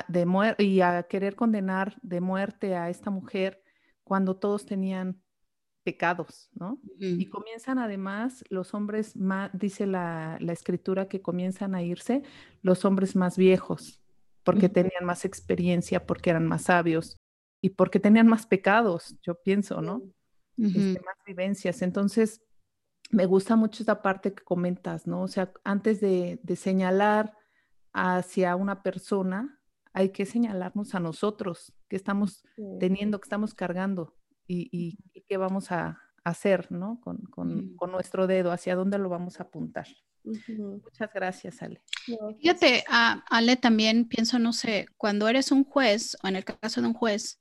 de 0.06 0.54
y 0.58 0.80
a 0.82 1.02
querer 1.02 1.34
condenar 1.34 1.98
de 2.02 2.20
muerte 2.20 2.76
a 2.76 2.90
esta 2.90 3.10
mujer 3.10 3.62
cuando 4.04 4.36
todos 4.36 4.66
tenían 4.66 5.20
pecados, 5.82 6.48
¿no? 6.54 6.78
Y 6.98 7.26
comienzan 7.26 7.78
además 7.78 8.44
los 8.50 8.72
hombres 8.74 9.16
más, 9.16 9.50
dice 9.52 9.86
la, 9.86 10.38
escritura 10.48 11.08
que 11.08 11.22
comienzan 11.22 11.74
a 11.74 11.82
irse 11.82 12.22
los 12.62 12.84
hombres 12.84 13.16
más 13.16 13.36
viejos, 13.36 14.00
porque 14.44 14.68
tenían 14.68 15.04
más 15.04 15.24
experiencia, 15.24 16.06
porque 16.06 16.30
eran 16.30 16.46
más 16.46 16.62
sabios 16.62 17.19
y 17.61 17.70
porque 17.70 18.01
tenían 18.01 18.27
más 18.27 18.46
pecados, 18.46 19.16
yo 19.23 19.40
pienso, 19.42 19.83
¿no? 19.83 20.03
Este, 20.57 21.01
más 21.01 21.16
vivencias. 21.27 21.83
Entonces, 21.83 22.42
me 23.11 23.27
gusta 23.27 23.57
mucho 23.57 23.83
esta 23.83 24.03
parte 24.03 24.35
que 24.35 24.44
comentas, 24.44 25.07
¿no? 25.07 25.23
O 25.23 25.29
sea, 25.29 25.53
antes 25.64 26.01
de, 26.01 26.38
señalar 26.57 27.37
hacia 27.92 28.57
una 28.57 28.83
persona, 28.83 29.61
hay 29.92 30.11
que 30.11 30.27
señalarnos 30.27 30.94
a 30.94 31.01
nosotros, 31.01 31.73
que 31.88 31.96
estamos 31.96 32.44
teniendo, 32.79 33.20
que 33.20 33.27
estamos 33.27 33.55
cargando 33.55 34.14
y, 34.46 34.99
qué 35.29 35.37
vamos 35.37 35.73
a 35.73 35.99
hacer, 36.25 36.70
¿no? 36.70 37.01
Con, 37.01 37.77
nuestro 37.90 38.27
dedo, 38.27 38.53
hacia 38.53 38.77
dónde 38.77 38.99
lo 38.99 39.09
vamos 39.09 39.40
a 39.40 39.44
apuntar. 39.44 39.87
Muchas 40.23 41.12
gracias, 41.12 41.62
Ale. 41.62 41.83
Fíjate, 42.38 42.85
ah, 42.88 43.25
Ale, 43.29 43.57
también 43.57 44.07
pienso, 44.07 44.38
no 44.38 44.53
sé, 44.53 44.87
cuando 44.96 45.29
eres 45.29 45.51
un 45.51 45.64
juez, 45.64 46.16
o 46.23 46.29
en 46.29 46.37
el 46.37 46.44
caso 46.44 46.81
de 46.81 46.88
un 46.88 46.94
juez, 46.94 47.39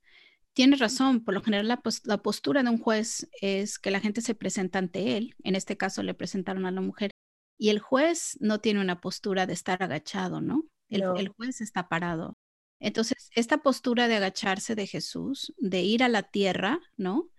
tienes 0.60 0.80
razón, 0.80 1.24
por 1.24 1.34
lo 1.34 1.42
general 1.42 1.70
la, 1.70 1.82
la, 2.04 2.18
postura 2.18 2.64
de 2.64 2.70
un 2.70 2.80
juez 2.80 3.30
es 3.40 3.80
que 3.80 3.92
la 3.92 4.02
gente 4.02 4.20
se 4.20 4.36
presenta 4.36 4.78
ante 4.78 5.16
él, 5.16 5.34
en 5.46 5.56
este 5.56 5.78
caso 5.78 6.04
le 6.04 6.14
presentaron 6.14 6.66
a 6.66 6.72
la 6.72 6.82
mujer, 6.82 7.12
y 7.58 7.70
el 7.70 7.80
juez 7.80 8.36
no 8.42 8.60
tiene 8.60 8.82
una 8.82 9.00
postura 9.00 9.46
de 9.46 9.54
estar 9.54 9.82
agachado, 9.82 10.42
¿no? 10.42 10.66
El, 10.90 11.04
el 11.16 11.30
juez 11.30 11.62
está 11.62 11.88
parado. 11.88 12.34
Entonces, 12.82 13.30
esta 13.36 13.60
postura 13.60 14.10
de 14.10 14.18
agacharse 14.18 14.76
de 14.76 14.86
Jesús, 14.86 15.54
de 15.60 15.80
ir 15.80 16.04
a 16.04 16.10
la 16.10 16.24
tierra, 16.24 16.82
¿no? 16.98 17.30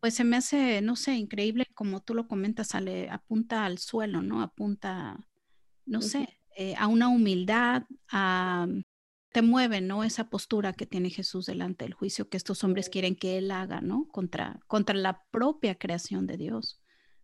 Pues 0.00 0.14
se 0.14 0.24
me 0.24 0.38
hace, 0.38 0.80
no 0.80 0.96
sé, 0.96 1.14
increíble 1.14 1.66
como 1.74 2.00
tú 2.00 2.14
lo 2.14 2.26
comentas, 2.26 2.68
sale, 2.68 3.10
apunta 3.10 3.66
al 3.66 3.76
suelo, 3.76 4.22
¿no? 4.22 4.40
Apunta, 4.40 5.28
no 5.84 6.00
sé, 6.00 6.40
eh, 6.56 6.74
a 6.78 6.86
una 6.86 7.10
humildad, 7.10 7.82
a, 8.10 8.66
te 9.32 9.42
mueve, 9.42 9.80
¿no? 9.80 10.04
Esa 10.04 10.30
postura 10.30 10.72
que 10.72 10.86
tiene 10.86 11.10
Jesús 11.10 11.46
delante 11.46 11.84
del 11.84 11.94
juicio 11.94 12.28
que 12.28 12.36
estos 12.36 12.64
hombres 12.64 12.88
quieren 12.88 13.14
que 13.16 13.38
él 13.38 13.50
haga, 13.50 13.80
¿no? 13.80 14.08
Contra, 14.08 14.60
contra 14.66 14.94
la 14.94 15.24
propia 15.30 15.78
creación 15.78 16.26
de 16.26 16.36
Dios. 16.36 16.80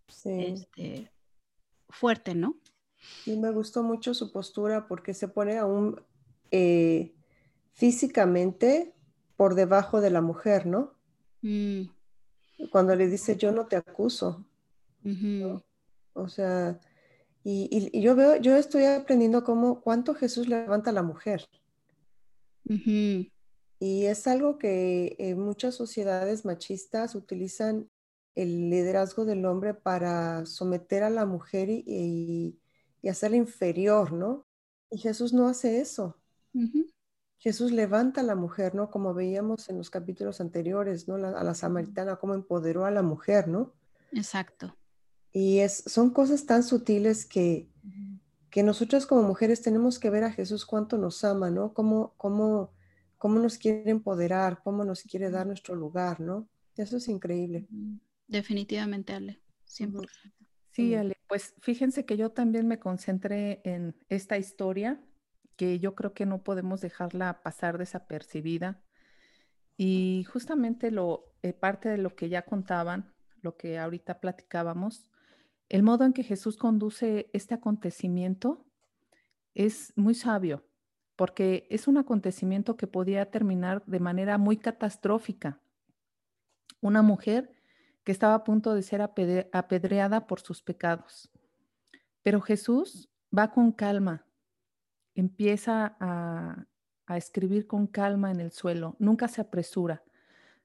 Sí. 0.08 0.30
Este, 0.30 1.12
fuerte, 1.88 2.34
¿no? 2.34 2.60
Y 3.26 3.36
me 3.36 3.50
gustó 3.50 3.82
mucho 3.82 4.14
su 4.14 4.32
postura 4.32 4.86
porque 4.86 5.14
se 5.14 5.28
pone 5.28 5.58
aún 5.58 6.00
eh, 6.50 7.14
físicamente 7.72 8.94
por 9.36 9.54
debajo 9.54 10.00
de 10.00 10.10
la 10.10 10.20
mujer, 10.20 10.66
¿no? 10.66 10.92
Mm. 11.42 11.88
Cuando 12.70 12.94
le 12.94 13.08
dice, 13.08 13.36
yo 13.36 13.52
no 13.52 13.66
te 13.66 13.76
acuso. 13.76 14.44
O 16.14 16.28
sea, 16.28 16.80
y, 17.42 18.00
yo 18.00 18.14
veo, 18.14 18.36
yo 18.36 18.56
estoy 18.56 18.84
aprendiendo 18.84 19.44
cómo, 19.44 19.80
cuánto 19.82 20.14
Jesús 20.14 20.48
levanta 20.48 20.90
a 20.90 20.94
la 20.94 21.02
mujer. 21.02 21.46
Y 22.66 24.04
es 24.06 24.26
algo 24.26 24.58
que 24.58 25.16
en 25.18 25.40
muchas 25.40 25.74
sociedades 25.74 26.44
machistas 26.44 27.14
utilizan 27.14 27.90
el 28.34 28.70
liderazgo 28.70 29.24
del 29.24 29.44
hombre 29.44 29.74
para 29.74 30.46
someter 30.46 31.02
a 31.02 31.10
la 31.10 31.26
mujer 31.26 31.68
y, 31.70 32.58
y 33.02 33.08
hacerla 33.08 33.36
inferior, 33.36 34.12
¿no? 34.12 34.46
Y 34.90 34.98
Jesús 34.98 35.32
no 35.32 35.48
hace 35.48 35.80
eso. 35.80 36.18
Jesús 37.38 37.72
levanta 37.72 38.22
a 38.22 38.24
la 38.24 38.36
mujer, 38.36 38.74
¿no? 38.74 38.90
Como 38.90 39.12
veíamos 39.12 39.68
en 39.68 39.76
los 39.76 39.90
capítulos 39.90 40.40
anteriores, 40.40 41.08
¿no? 41.08 41.16
a 41.16 41.44
la 41.44 41.54
samaritana, 41.54 42.16
cómo 42.16 42.34
empoderó 42.34 42.86
a 42.86 42.90
la 42.90 43.02
mujer, 43.02 43.48
¿no? 43.48 43.74
Exacto. 44.12 44.74
Y 45.32 45.58
es, 45.58 45.82
son 45.86 46.10
cosas 46.10 46.46
tan 46.46 46.62
sutiles 46.62 47.26
que, 47.26 47.68
que 48.54 48.62
nosotras 48.62 49.04
como 49.04 49.24
mujeres 49.24 49.62
tenemos 49.62 49.98
que 49.98 50.10
ver 50.10 50.22
a 50.22 50.30
Jesús 50.30 50.64
cuánto 50.64 50.96
nos 50.96 51.24
ama, 51.24 51.50
¿no? 51.50 51.74
Cómo, 51.74 52.14
cómo, 52.16 52.72
cómo 53.18 53.40
nos 53.40 53.58
quiere 53.58 53.90
empoderar, 53.90 54.60
cómo 54.62 54.84
nos 54.84 55.02
quiere 55.02 55.28
dar 55.28 55.44
nuestro 55.44 55.74
lugar, 55.74 56.20
¿no? 56.20 56.48
Eso 56.76 56.98
es 56.98 57.08
increíble. 57.08 57.66
Definitivamente, 58.28 59.12
Ale, 59.12 59.40
100%. 59.66 60.08
Sí, 60.70 60.94
Ale, 60.94 61.16
pues 61.26 61.54
fíjense 61.62 62.06
que 62.06 62.16
yo 62.16 62.30
también 62.30 62.68
me 62.68 62.78
concentré 62.78 63.60
en 63.64 63.96
esta 64.08 64.38
historia 64.38 65.00
que 65.56 65.80
yo 65.80 65.96
creo 65.96 66.14
que 66.14 66.24
no 66.24 66.44
podemos 66.44 66.80
dejarla 66.80 67.42
pasar 67.42 67.76
desapercibida. 67.76 68.80
Y 69.76 70.24
justamente 70.30 70.92
lo, 70.92 71.34
eh, 71.42 71.54
parte 71.54 71.88
de 71.88 71.98
lo 71.98 72.14
que 72.14 72.28
ya 72.28 72.42
contaban, 72.42 73.12
lo 73.42 73.56
que 73.56 73.80
ahorita 73.80 74.20
platicábamos, 74.20 75.10
el 75.68 75.82
modo 75.82 76.04
en 76.04 76.12
que 76.12 76.22
Jesús 76.22 76.56
conduce 76.56 77.30
este 77.32 77.54
acontecimiento 77.54 78.64
es 79.54 79.92
muy 79.96 80.14
sabio, 80.14 80.64
porque 81.16 81.66
es 81.70 81.88
un 81.88 81.96
acontecimiento 81.96 82.76
que 82.76 82.86
podía 82.86 83.30
terminar 83.30 83.82
de 83.86 84.00
manera 84.00 84.38
muy 84.38 84.56
catastrófica. 84.56 85.60
Una 86.80 87.02
mujer 87.02 87.54
que 88.04 88.12
estaba 88.12 88.34
a 88.34 88.44
punto 88.44 88.74
de 88.74 88.82
ser 88.82 89.00
apedreada 89.02 90.26
por 90.26 90.40
sus 90.40 90.62
pecados. 90.62 91.30
Pero 92.22 92.40
Jesús 92.40 93.08
va 93.36 93.50
con 93.50 93.72
calma, 93.72 94.26
empieza 95.14 95.96
a, 95.98 96.66
escribir 97.16 97.66
con 97.66 97.86
calma 97.86 98.30
en 98.30 98.40
el 98.40 98.50
suelo, 98.50 98.96
nunca 98.98 99.28
se 99.28 99.42
apresura, 99.42 100.02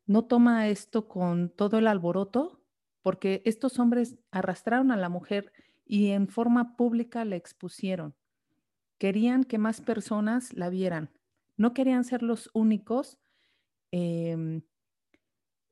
no 0.06 0.24
toma 0.24 0.70
esto 0.70 1.10
con 1.10 1.50
todo 1.50 1.78
el 1.78 1.88
alboroto, 1.88 2.59
porque 3.02 3.42
estos 3.46 3.80
hombres 3.80 4.18
arrastraron 4.32 4.92
a 4.92 4.98
la 4.98 5.10
mujer 5.10 5.52
y 5.86 6.10
en 6.10 6.28
forma 6.28 6.76
pública 6.76 7.26
la 7.26 7.36
expusieron. 7.36 8.16
Querían 8.98 9.44
que 9.44 9.58
más 9.58 9.82
personas 9.82 10.54
la 10.54 10.70
vieran. 10.70 11.10
No 11.58 11.74
querían 11.74 12.04
ser 12.04 12.22
los 12.22 12.50
únicos 12.54 13.18
em, 13.92 14.62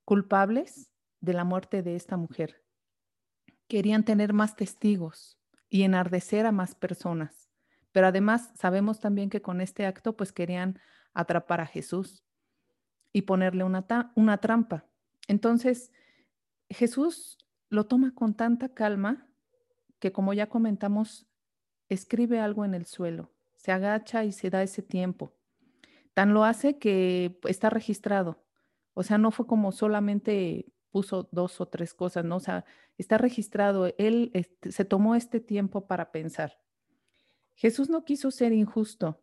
culpables 0.05 0.89
de 1.21 1.33
la 1.33 1.43
muerte 1.43 1.83
de 1.83 1.95
esta 1.95 2.17
mujer. 2.17 2.63
Querían 3.67 4.05
tener 4.05 4.33
más 4.33 4.55
testigos 4.55 5.37
y 5.69 5.83
enardecer 5.83 6.45
a 6.45 6.51
más 6.51 6.75
personas. 6.75 7.49
Pero 7.91 8.07
además 8.07 8.51
sabemos 8.55 8.99
también 8.99 9.29
que 9.29 9.41
con 9.41 9.59
este 9.59 9.85
acto 9.85 10.15
pues 10.15 10.31
querían 10.31 10.79
atrapar 11.13 11.61
a 11.61 11.65
Jesús 11.65 12.23
y 13.11 13.23
ponerle 13.23 13.63
una, 13.63 13.85
una 14.15 14.37
trampa. 14.37 14.85
Entonces, 15.27 15.91
Jesús 16.69 17.37
lo 17.69 17.85
toma 17.85 18.13
con 18.13 18.33
tanta 18.33 18.69
calma 18.69 19.27
que 19.99 20.11
como 20.11 20.33
ya 20.33 20.47
comentamos, 20.47 21.27
escribe 21.89 22.39
algo 22.39 22.65
en 22.65 22.73
el 22.73 22.85
suelo, 22.85 23.31
se 23.55 23.71
agacha 23.71 24.23
y 24.23 24.31
se 24.31 24.49
da 24.49 24.63
ese 24.63 24.81
tiempo. 24.81 25.33
Tan 26.13 26.33
lo 26.33 26.43
hace 26.43 26.77
que 26.77 27.39
está 27.43 27.69
registrado. 27.69 28.43
O 28.93 29.03
sea, 29.03 29.17
no 29.17 29.31
fue 29.31 29.45
como 29.45 29.71
solamente 29.71 30.71
puso 30.89 31.29
dos 31.31 31.61
o 31.61 31.67
tres 31.67 31.93
cosas, 31.93 32.25
¿no? 32.25 32.37
O 32.37 32.39
sea, 32.39 32.65
está 32.97 33.17
registrado. 33.17 33.93
Él 33.97 34.31
este, 34.33 34.71
se 34.71 34.85
tomó 34.85 35.15
este 35.15 35.39
tiempo 35.39 35.85
para 35.85 36.11
pensar. 36.11 36.59
Jesús 37.53 37.89
no 37.89 38.03
quiso 38.05 38.31
ser 38.31 38.53
injusto 38.53 39.21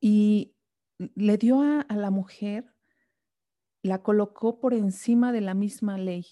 y 0.00 0.54
le 0.98 1.36
dio 1.36 1.60
a, 1.60 1.80
a 1.80 1.96
la 1.96 2.10
mujer, 2.10 2.72
la 3.86 4.02
colocó 4.02 4.60
por 4.60 4.74
encima 4.74 5.32
de 5.32 5.40
la 5.40 5.54
misma 5.54 5.98
ley 5.98 6.26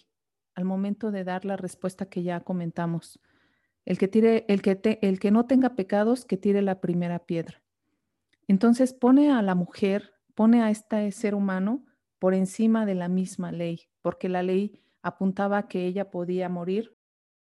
al 0.54 0.64
momento 0.64 1.10
de 1.10 1.24
dar 1.24 1.44
la 1.44 1.56
respuesta 1.56 2.06
que 2.06 2.22
ya 2.22 2.40
comentamos. 2.40 3.20
El 3.84 3.98
que, 3.98 4.08
tire, 4.08 4.44
el 4.48 4.62
que, 4.62 4.98
el 5.02 5.18
que 5.18 5.30
no 5.30 5.46
tenga 5.46 5.74
pecados, 5.74 6.24
que 6.24 6.36
tire 6.36 6.62
la 6.62 6.80
primera 6.80 7.26
piedra. 7.26 7.62
Entonces 8.46 8.92
pone 8.92 9.30
a 9.30 9.42
la 9.42 9.54
mujer, 9.54 10.14
pone 10.34 10.62
a 10.62 10.70
este 10.70 11.10
ser 11.12 11.34
humano 11.34 11.84
por 12.18 12.34
encima 12.34 12.86
de 12.86 12.94
la 12.94 13.08
misma 13.08 13.52
ley, 13.52 13.88
porque 14.00 14.28
la 14.28 14.42
ley 14.42 14.80
apuntaba 15.02 15.68
que 15.68 15.86
ella 15.86 16.10
podía 16.10 16.48
morir 16.48 16.96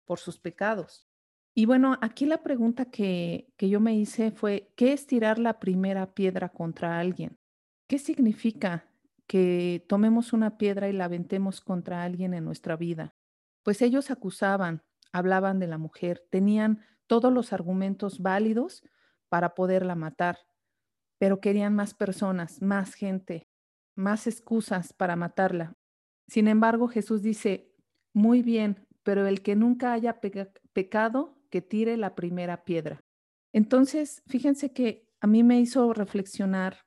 por 0.04 0.20
sus 0.20 0.40
pecados. 0.40 1.08
Y 1.54 1.66
bueno, 1.66 1.98
aquí 2.02 2.26
la 2.26 2.44
pregunta 2.44 2.86
que, 2.86 3.54
que 3.56 3.70
yo 3.70 3.80
me 3.80 3.96
hice 3.96 4.32
fue, 4.32 4.74
¿qué 4.76 4.92
es 4.92 5.08
tirar 5.08 5.40
la 5.40 5.60
primera 5.60 6.14
piedra 6.14 6.50
contra 6.50 7.00
alguien? 7.00 7.38
¿Qué 7.88 7.98
significa 7.98 8.90
que 9.28 9.86
tomemos 9.88 10.34
una 10.34 10.58
piedra 10.58 10.90
y 10.90 10.94
la 10.94 11.06
aventemos 11.06 11.62
contra 11.62 12.04
alguien 12.04 12.34
en 12.34 12.46
nuestra 12.46 12.76
vida. 12.76 13.16
Pues 13.64 13.82
ellos 13.82 14.12
acusaban, 14.12 14.84
hablaban 15.12 15.60
de 15.60 15.68
la 15.68 15.78
mujer, 15.78 16.24
tenían 16.30 16.82
todos 17.08 17.32
los 17.32 17.54
argumentos 17.54 18.20
válidos 18.20 18.84
para 19.30 19.56
poderla 19.56 19.96
matar, 19.96 20.38
pero 21.18 21.40
querían 21.40 21.74
más 21.76 21.94
personas, 21.94 22.62
más 22.62 22.94
gente, 22.94 23.48
más 23.96 24.28
excusas 24.28 24.94
para 24.94 25.16
matarla. 25.16 25.74
Sin 26.28 26.48
embargo, 26.48 26.88
Jesús 26.88 27.22
dice, 27.22 27.72
muy 28.14 28.42
bien, 28.42 28.88
pero 29.04 29.28
el 29.28 29.42
que 29.42 29.56
nunca 29.56 29.94
haya 29.94 30.20
pecado, 30.74 31.38
que 31.50 31.62
tire 31.62 31.96
la 31.96 32.16
primera 32.16 32.66
piedra. 32.66 33.04
Entonces, 33.54 34.24
fíjense 34.28 34.74
que 34.74 35.08
a 35.22 35.28
mí 35.28 35.44
me 35.44 35.60
hizo 35.60 35.94
reflexionar 35.94 36.85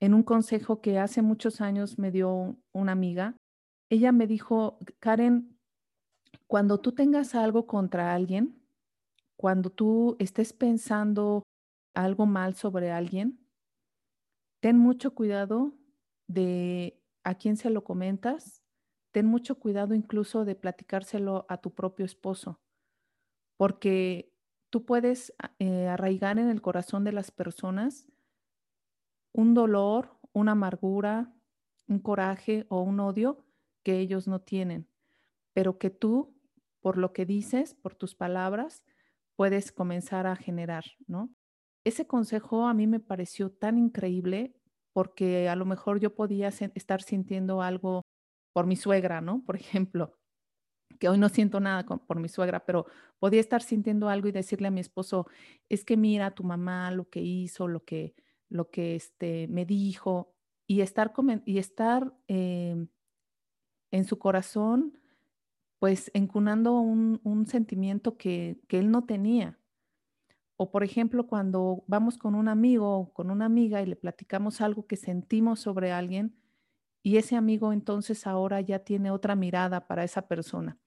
en 0.00 0.14
un 0.14 0.22
consejo 0.22 0.80
que 0.80 0.98
hace 0.98 1.22
muchos 1.22 1.60
años 1.60 1.98
me 1.98 2.10
dio 2.10 2.56
una 2.72 2.92
amiga. 2.92 3.36
Ella 3.90 4.12
me 4.12 4.26
dijo, 4.26 4.78
Karen, 4.98 5.58
cuando 6.46 6.80
tú 6.80 6.92
tengas 6.92 7.34
algo 7.34 7.66
contra 7.66 8.14
alguien, 8.14 8.60
cuando 9.36 9.70
tú 9.70 10.16
estés 10.18 10.52
pensando 10.52 11.42
algo 11.94 12.26
mal 12.26 12.54
sobre 12.54 12.90
alguien, 12.90 13.38
ten 14.60 14.78
mucho 14.78 15.14
cuidado 15.14 15.74
de 16.28 17.00
a 17.24 17.34
quién 17.34 17.56
se 17.56 17.70
lo 17.70 17.84
comentas, 17.84 18.62
ten 19.12 19.26
mucho 19.26 19.58
cuidado 19.58 19.94
incluso 19.94 20.44
de 20.44 20.54
platicárselo 20.54 21.46
a 21.48 21.58
tu 21.58 21.74
propio 21.74 22.04
esposo, 22.04 22.60
porque 23.56 24.32
tú 24.70 24.84
puedes 24.84 25.34
eh, 25.58 25.88
arraigar 25.88 26.38
en 26.38 26.48
el 26.48 26.62
corazón 26.62 27.04
de 27.04 27.12
las 27.12 27.30
personas 27.30 28.09
un 29.32 29.54
dolor, 29.54 30.18
una 30.32 30.52
amargura, 30.52 31.32
un 31.88 31.98
coraje 31.98 32.66
o 32.68 32.80
un 32.80 33.00
odio 33.00 33.44
que 33.82 33.98
ellos 33.98 34.28
no 34.28 34.40
tienen, 34.40 34.88
pero 35.52 35.78
que 35.78 35.90
tú, 35.90 36.36
por 36.80 36.96
lo 36.96 37.12
que 37.12 37.26
dices, 37.26 37.74
por 37.74 37.94
tus 37.94 38.14
palabras, 38.14 38.84
puedes 39.36 39.72
comenzar 39.72 40.26
a 40.26 40.36
generar, 40.36 40.84
¿no? 41.06 41.30
Ese 41.84 42.06
consejo 42.06 42.66
a 42.66 42.74
mí 42.74 42.86
me 42.86 43.00
pareció 43.00 43.50
tan 43.50 43.78
increíble 43.78 44.54
porque 44.92 45.48
a 45.48 45.56
lo 45.56 45.64
mejor 45.64 45.98
yo 45.98 46.14
podía 46.14 46.48
estar 46.48 47.02
sintiendo 47.02 47.62
algo 47.62 48.02
por 48.52 48.66
mi 48.66 48.76
suegra, 48.76 49.20
¿no? 49.20 49.42
Por 49.44 49.56
ejemplo, 49.56 50.12
que 50.98 51.08
hoy 51.08 51.18
no 51.18 51.28
siento 51.28 51.60
nada 51.60 51.84
por 51.84 52.20
mi 52.20 52.28
suegra, 52.28 52.64
pero 52.64 52.86
podía 53.18 53.40
estar 53.40 53.62
sintiendo 53.62 54.08
algo 54.08 54.28
y 54.28 54.32
decirle 54.32 54.68
a 54.68 54.70
mi 54.70 54.80
esposo, 54.80 55.26
es 55.68 55.84
que 55.84 55.96
mira 55.96 56.32
tu 56.32 56.44
mamá 56.44 56.90
lo 56.90 57.08
que 57.08 57.20
hizo, 57.20 57.68
lo 57.68 57.84
que, 57.84 58.14
lo 58.50 58.70
que 58.70 58.94
este, 58.96 59.48
me 59.48 59.64
dijo 59.64 60.34
y 60.66 60.82
estar, 60.82 61.12
y 61.46 61.58
estar 61.58 62.14
em, 62.28 62.88
en 63.90 64.04
su 64.04 64.18
corazón, 64.18 64.98
pues 65.78 66.10
encunando 66.12 66.78
un, 66.78 67.20
un 67.24 67.46
sentimiento 67.46 68.18
que, 68.18 68.60
que, 68.68 68.78
él 68.78 68.90
no 68.90 69.06
tenía. 69.06 69.58
O 70.56 70.70
por 70.70 70.84
ejemplo, 70.84 71.26
cuando 71.26 71.84
vamos 71.86 72.18
con 72.18 72.34
un 72.34 72.48
amigo 72.48 72.98
o 72.98 73.12
con 73.14 73.30
una 73.30 73.46
amiga 73.46 73.80
y 73.80 73.86
le 73.86 73.96
platicamos 73.96 74.60
algo 74.60 74.86
que 74.86 74.96
sentimos 74.96 75.60
sobre 75.60 75.90
alguien 75.90 76.36
y 77.02 77.16
ese 77.16 77.36
amigo 77.36 77.72
entonces 77.72 78.26
ahora 78.26 78.60
ya 78.60 78.80
tiene 78.80 79.10
otra 79.10 79.34
mirada 79.34 79.86
para 79.86 80.04
esa 80.04 80.28
persona. 80.28 80.78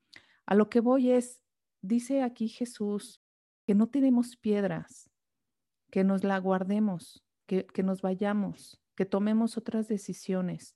A 0.46 0.56
lo 0.56 0.70
que 0.70 0.80
voy 0.80 1.12
es, 1.12 1.42
dice 1.82 2.22
aquí 2.22 2.48
Jesús, 2.48 3.22
que 3.66 3.74
no 3.74 3.88
tenemos 3.88 4.36
piedras, 4.36 5.10
que 5.90 6.04
nos 6.04 6.24
la 6.24 6.38
guardemos, 6.38 7.23
que, 7.46 7.84
nos 7.84 8.02
vayamos, 8.02 8.82
que 8.96 9.06
tomemos 9.06 9.58
otras 9.58 9.88
decisiones. 9.88 10.76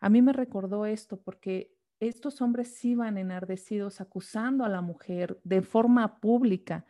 A 0.00 0.08
mí 0.08 0.22
me 0.22 0.32
recordó 0.32 0.86
esto 0.86 1.20
porque 1.20 1.74
estos 2.00 2.40
hombres 2.40 2.84
iban 2.84 3.16
enardecidos 3.16 4.00
acusando 4.00 4.64
a 4.64 4.68
la 4.68 4.80
mujer 4.80 5.40
de 5.44 5.62
forma 5.62 6.20
pública. 6.20 6.84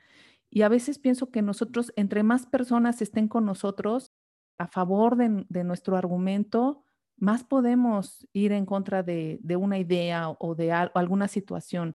Y 0.50 0.62
a 0.62 0.68
veces 0.68 0.98
pienso 0.98 1.30
que 1.30 1.42
nosotros, 1.42 1.92
entre 1.96 2.22
más 2.22 2.46
personas 2.46 3.02
estén 3.02 3.28
con 3.28 3.44
nosotros 3.44 4.12
a 4.58 4.66
favor 4.66 5.16
de, 5.16 5.64
nuestro 5.64 5.96
argumento, 5.96 6.84
más 7.16 7.44
podemos 7.44 8.26
ir 8.32 8.52
en 8.52 8.66
contra 8.66 9.02
de, 9.02 9.38
una 9.58 9.78
idea 9.78 10.30
o 10.30 10.54
de 10.54 10.72
alguna 10.72 11.28
situación. 11.28 11.94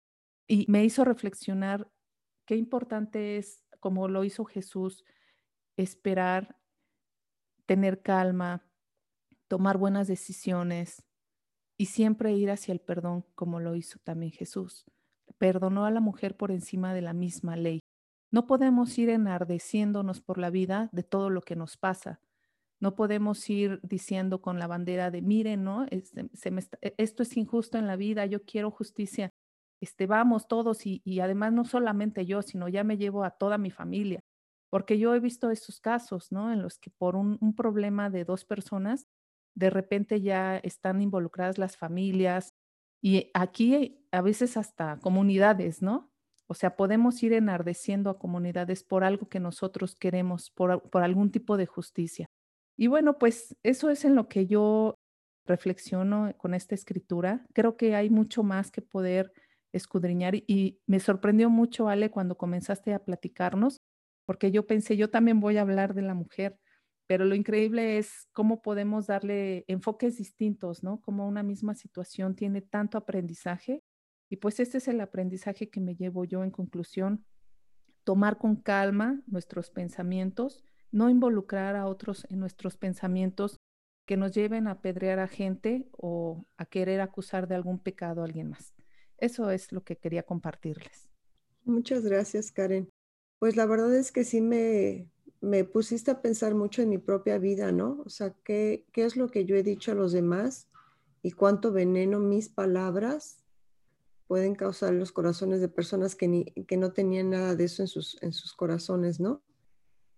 Y 0.47 0.67
me 0.69 0.85
hizo 0.85 1.05
reflexionar 1.05 1.89
qué 2.47 2.57
importante 2.57 3.37
es, 3.37 3.65
como 3.81 4.09
lo 4.09 4.25
hizo 4.25 4.45
Jesús, 4.45 5.05
esperar 5.77 6.58
tener 7.69 8.01
calma, 8.01 8.65
tomar 9.47 9.77
buenas 9.77 10.09
decisiones 10.09 11.05
y 11.77 11.87
siempre 11.87 12.33
ir 12.33 12.51
hacia 12.51 12.73
el 12.73 12.81
perdón 12.81 13.27
como 13.35 13.61
lo 13.61 13.77
hizo 13.77 13.99
también 14.03 14.33
Jesús. 14.33 14.87
Perdonó 15.37 15.85
a 15.85 15.91
la 15.91 16.01
mujer 16.01 16.35
por 16.35 16.51
encima 16.51 16.95
de 16.95 17.03
la 17.03 17.13
misma 17.13 17.57
ley. 17.57 17.81
No 18.33 18.47
podemos 18.47 18.97
ir 18.99 19.11
enardeciéndonos 19.11 20.23
por 20.23 20.39
la 20.39 20.49
vida 20.49 20.89
de 20.93 21.03
todo 21.03 21.29
lo 21.29 21.43
que 21.43 21.57
nos 21.57 21.77
pasa. 21.77 22.21
No 22.81 22.95
podemos 22.95 23.49
ir 23.51 23.81
diciendo 23.83 24.41
con 24.41 24.59
la 24.59 24.67
bandera 24.67 25.11
de, 25.11 25.21
miren, 25.21 25.63
¿no? 25.63 25.85
Este, 25.91 26.31
e, 26.81 26.95
esto 26.97 27.23
es 27.23 27.37
injusto 27.37 27.77
en 27.77 27.87
la 27.87 27.97
vida, 27.97 28.25
yo 28.25 28.45
quiero 28.47 28.71
justicia. 28.71 29.31
Este, 29.83 30.07
vamos 30.07 30.49
todos 30.49 30.87
y, 30.87 31.03
y 31.05 31.21
además 31.21 31.53
no 31.53 31.67
solamente 31.67 32.25
yo, 32.25 32.41
sino 32.41 32.67
ya 32.69 32.83
me 32.83 32.97
llevo 32.97 33.25
a 33.25 33.31
toda 33.31 33.59
mi 33.59 33.71
familia. 33.71 34.21
Porque 34.71 34.99
yo 34.99 35.15
he 35.15 35.21
visto 35.21 35.51
estos 35.51 35.81
casos, 35.81 36.31
¿no? 36.31 36.53
En 36.53 36.63
los 36.63 36.79
que 36.79 36.91
por 36.91 37.17
un, 37.17 37.39
problema 37.57 38.11
de 38.11 38.25
dos 38.25 38.45
personas, 38.45 39.07
de 39.55 39.71
repente 39.71 40.21
ya 40.21 40.59
están 40.59 41.01
involucradas 41.01 41.59
las 41.59 41.77
familias 41.77 42.51
y 43.03 43.31
aquí 43.35 44.05
a 44.13 44.21
veces 44.21 44.57
hasta 44.57 44.99
comunidades, 45.01 45.83
¿no? 45.83 46.11
O 46.47 46.55
sea, 46.55 46.77
podemos 46.77 47.23
ir 47.23 47.33
enardeciendo 47.33 48.11
a 48.11 48.19
comunidades 48.19 48.83
por 48.83 49.05
algo 49.05 49.29
que 49.29 49.41
nosotros 49.41 49.95
queremos, 49.95 50.51
por, 50.51 50.89
por 50.91 51.03
algún 51.03 51.31
tipo 51.31 51.57
de 51.57 51.67
justicia. 51.67 52.27
Y 52.77 52.87
bueno, 52.87 53.19
pues 53.19 53.57
eso 53.63 53.91
es 53.91 54.05
en 54.05 54.15
lo 54.15 54.29
que 54.29 54.47
yo 54.47 54.95
reflexiono 55.47 56.33
con 56.37 56.55
esta 56.55 56.75
escritura. 56.75 57.45
Creo 57.53 57.77
que 57.77 57.97
hay 57.97 58.11
mucho 58.11 58.43
más 58.43 58.71
que 58.71 58.83
poder 58.83 59.33
escudriñar 59.73 60.37
y 60.37 60.81
me 60.87 61.01
sorprendió 61.01 61.51
mucho, 61.51 61.89
Ale, 61.89 62.11
cuando 62.11 62.37
comenzaste 62.39 62.95
a 62.95 63.05
platicarnos 63.05 63.78
porque 64.29 64.51
yo 64.51 64.67
pensé, 64.67 64.99
yo 64.99 65.09
también 65.09 65.41
voy 65.41 65.57
a 65.57 65.63
hablar 65.63 65.95
de 65.95 66.03
la 66.03 66.13
mujer, 66.13 66.59
pero 67.07 67.25
lo 67.25 67.35
increíble 67.35 67.97
es 67.97 68.29
cómo 68.35 68.61
podemos 68.61 69.07
darle 69.07 69.65
enfoques 69.69 70.19
distintos, 70.19 70.83
¿no? 70.83 71.01
Como 71.01 71.27
una 71.27 71.43
misma 71.43 71.75
situación 71.75 72.35
tiene 72.37 72.61
tanto 72.61 72.99
aprendizaje. 72.99 73.83
Y 74.29 74.37
pues 74.37 74.61
este 74.61 74.77
es 74.77 74.89
el 74.89 75.01
aprendizaje 75.01 75.71
que 75.71 75.81
me 75.81 75.95
llevo 75.97 76.27
yo 76.27 76.45
en 76.45 76.51
conclusión, 76.51 77.25
tomar 78.05 78.37
con 78.37 78.57
calma 78.57 79.23
nuestros 79.27 79.71
pensamientos, 79.71 80.63
no 80.91 81.09
involucrar 81.09 81.75
a 81.75 81.87
otros 81.87 82.27
en 82.29 82.39
nuestros 82.39 82.77
pensamientos 82.77 83.57
que 84.05 84.19
nos 84.19 84.35
lleven 84.35 84.67
a 84.69 84.73
apedrear 84.73 85.21
a 85.21 85.29
gente 85.29 85.89
o 85.93 86.45
a 86.59 86.67
querer 86.67 87.01
acusar 87.01 87.49
de 87.49 87.55
algún 87.55 87.79
pecado 87.79 88.21
a 88.21 88.27
alguien 88.27 88.51
más. 88.51 88.75
Eso 89.17 89.51
es 89.51 89.73
lo 89.73 89.85
que 89.85 89.97
quería 89.97 90.23
compartirles. 90.23 91.09
Muchas 91.65 92.05
gracias, 92.05 92.53
Karen. 92.53 92.91
Pues 93.39 93.57
la 93.57 93.67
verdad 93.67 93.95
es 93.95 94.11
que 94.13 94.25
sí 94.25 94.41
me, 94.41 95.11
me 95.41 95.65
pusiste 95.65 96.11
a 96.11 96.21
pensar 96.23 96.55
mucho 96.55 96.83
en 96.83 96.89
mi 96.89 96.99
propia 96.99 97.39
vida, 97.39 97.73
¿no? 97.73 98.03
O 98.05 98.09
sea, 98.09 98.35
¿qué, 98.45 98.87
¿qué 98.93 99.05
es 99.05 99.17
lo 99.17 99.29
que 99.31 99.45
yo 99.45 99.57
he 99.57 99.63
dicho 99.63 99.93
a 99.93 99.95
los 99.95 100.13
demás 100.13 100.69
y 101.23 101.33
cuánto 101.33 101.73
veneno 101.73 102.19
mis 102.19 102.49
palabras 102.49 103.45
pueden 104.27 104.55
causar 104.55 104.93
en 104.93 104.99
los 104.99 105.13
corazones 105.13 105.61
de 105.61 105.69
personas 105.69 106.15
que, 106.15 106.29
ni, 106.29 106.45
que 106.45 106.77
no 106.77 106.93
tenían 106.93 107.31
nada 107.31 107.55
de 107.55 107.65
eso 107.65 107.83
en 107.83 107.89
sus, 107.89 108.23
en 108.23 108.33
sus 108.33 108.53
corazones, 108.53 109.21
¿no? 109.21 109.43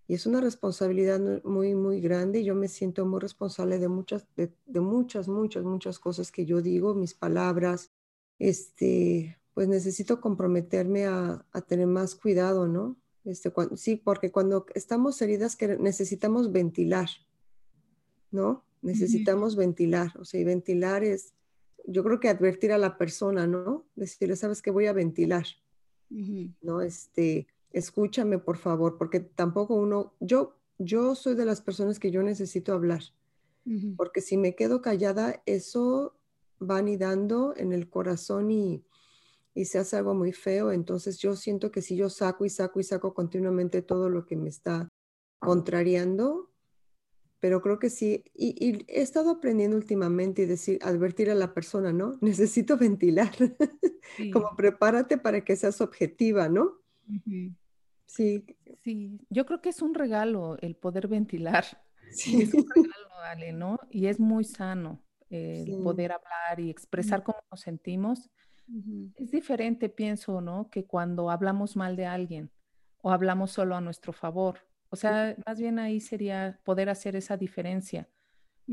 Y 0.08 0.14
es 0.14 0.26
una 0.26 0.40
responsabilidad 0.40 1.20
muy, 1.44 1.76
muy 1.76 2.00
grande. 2.00 2.42
Yo 2.42 2.56
me 2.56 2.66
siento 2.66 3.06
muy 3.06 3.20
responsable 3.20 3.78
de 3.78 3.86
muchas, 3.86 4.26
de, 4.34 4.52
de 4.66 4.80
muchas, 4.80 5.28
muchas, 5.28 5.62
muchas 5.62 6.00
cosas 6.00 6.32
que 6.32 6.44
yo 6.44 6.60
digo, 6.60 6.94
mis 6.94 7.14
palabras. 7.14 7.92
Este, 8.40 9.38
pues 9.54 9.68
necesito 9.68 10.20
comprometerme 10.20 11.06
a, 11.06 11.46
a 11.52 11.60
tener 11.60 11.86
más 11.86 12.16
cuidado, 12.16 12.66
¿no? 12.66 12.96
Este, 13.30 13.52
sí, 13.76 13.96
porque 13.96 14.32
cuando 14.32 14.66
estamos 14.74 15.22
heridas 15.22 15.54
que 15.54 15.78
necesitamos 15.78 16.50
ventilar, 16.50 17.08
¿no? 18.30 18.64
Necesitamos 18.82 19.56
ventilar, 19.56 20.12
o 20.18 20.24
sea, 20.24 20.40
y 20.40 20.44
ventilar 20.44 21.04
es, 21.04 21.34
yo 21.86 22.02
creo 22.02 22.18
que 22.18 22.28
advertir 22.28 22.72
a 22.72 22.78
la 22.78 22.98
persona, 22.98 23.46
¿no? 23.46 23.86
Decirle, 23.94 24.36
sabes 24.36 24.62
que 24.62 24.70
voy 24.70 24.86
a 24.86 24.92
ventilar, 24.92 25.46
¿no? 26.60 26.80
Este, 26.80 27.46
escúchame 27.72 28.38
por 28.38 28.56
favor, 28.56 28.98
porque 28.98 29.20
tampoco 29.20 29.74
uno, 29.74 30.14
yo, 30.18 30.58
yo 30.78 31.14
soy 31.14 31.34
de 31.34 31.44
las 31.44 31.60
personas 31.60 31.98
que 32.00 32.10
yo 32.10 32.22
necesito 32.22 32.72
hablar, 32.72 33.02
porque 33.96 34.20
si 34.20 34.36
me 34.36 34.56
quedo 34.56 34.82
callada, 34.82 35.42
eso 35.46 36.16
va 36.60 36.78
anidando 36.78 37.54
en 37.56 37.72
el 37.72 37.88
corazón 37.88 38.50
y, 38.50 38.82
y 39.60 39.66
se 39.66 39.78
hace 39.78 39.96
algo 39.96 40.14
muy 40.14 40.32
feo. 40.32 40.72
Entonces 40.72 41.18
yo 41.18 41.36
siento 41.36 41.70
que 41.70 41.82
si 41.82 41.94
yo 41.94 42.08
saco 42.08 42.46
y 42.46 42.48
saco 42.48 42.80
y 42.80 42.82
saco 42.82 43.12
continuamente 43.12 43.82
todo 43.82 44.08
lo 44.08 44.24
que 44.24 44.36
me 44.36 44.48
está 44.48 44.88
contrariando, 45.38 46.50
pero 47.40 47.60
creo 47.60 47.78
que 47.78 47.90
sí, 47.90 48.24
y, 48.34 48.84
he 48.88 49.02
estado 49.02 49.30
aprendiendo 49.30 49.76
últimamente 49.76 50.42
y 50.42 50.46
decir, 50.46 50.78
advertir 50.82 51.30
a 51.30 51.34
la 51.34 51.52
persona, 51.52 51.92
¿no? 51.92 52.18
Necesito 52.22 52.78
ventilar, 52.78 53.32
como 54.32 54.56
prepárate 54.56 55.18
para 55.18 55.44
que 55.44 55.56
seas 55.56 55.80
objetiva, 55.80 56.48
¿no? 56.48 56.78
Sí. 58.06 58.46
Sí, 58.82 59.20
yo 59.28 59.46
creo 59.46 59.60
que 59.60 59.68
es 59.68 59.82
un 59.82 59.94
regalo 59.94 60.56
el 60.60 60.74
poder 60.74 61.06
ventilar. 61.08 61.64
Sí. 62.12 62.42
Es 62.42 62.52
un 62.52 62.66
regalo, 62.68 63.14
Ale, 63.22 63.52
¿no? 63.52 63.78
Y 63.88 64.06
es 64.06 64.18
muy 64.18 64.42
sano 64.42 65.00
el 65.28 65.80
poder 65.84 66.10
hablar 66.10 66.58
y 66.58 66.68
expresar 66.68 67.22
cómo 67.22 67.38
nos 67.52 67.60
sentimos 67.60 68.28
es 69.16 69.30
diferente, 69.30 69.88
pienso, 69.88 70.40
¿no? 70.40 70.70
Que 70.70 70.84
cuando 70.84 71.30
hablamos 71.30 71.76
mal 71.76 71.96
de 71.96 72.06
alguien 72.06 72.50
o 73.02 73.10
hablamos 73.10 73.50
solo 73.50 73.74
a 73.74 73.80
nuestro 73.80 74.12
favor. 74.12 74.60
O 74.90 74.96
sea, 74.96 75.36
más 75.46 75.58
bien 75.58 75.78
ahí 75.78 76.00
sería 76.00 76.60
poder 76.64 76.88
hacer 76.88 77.16
esa 77.16 77.36
diferencia. 77.36 78.08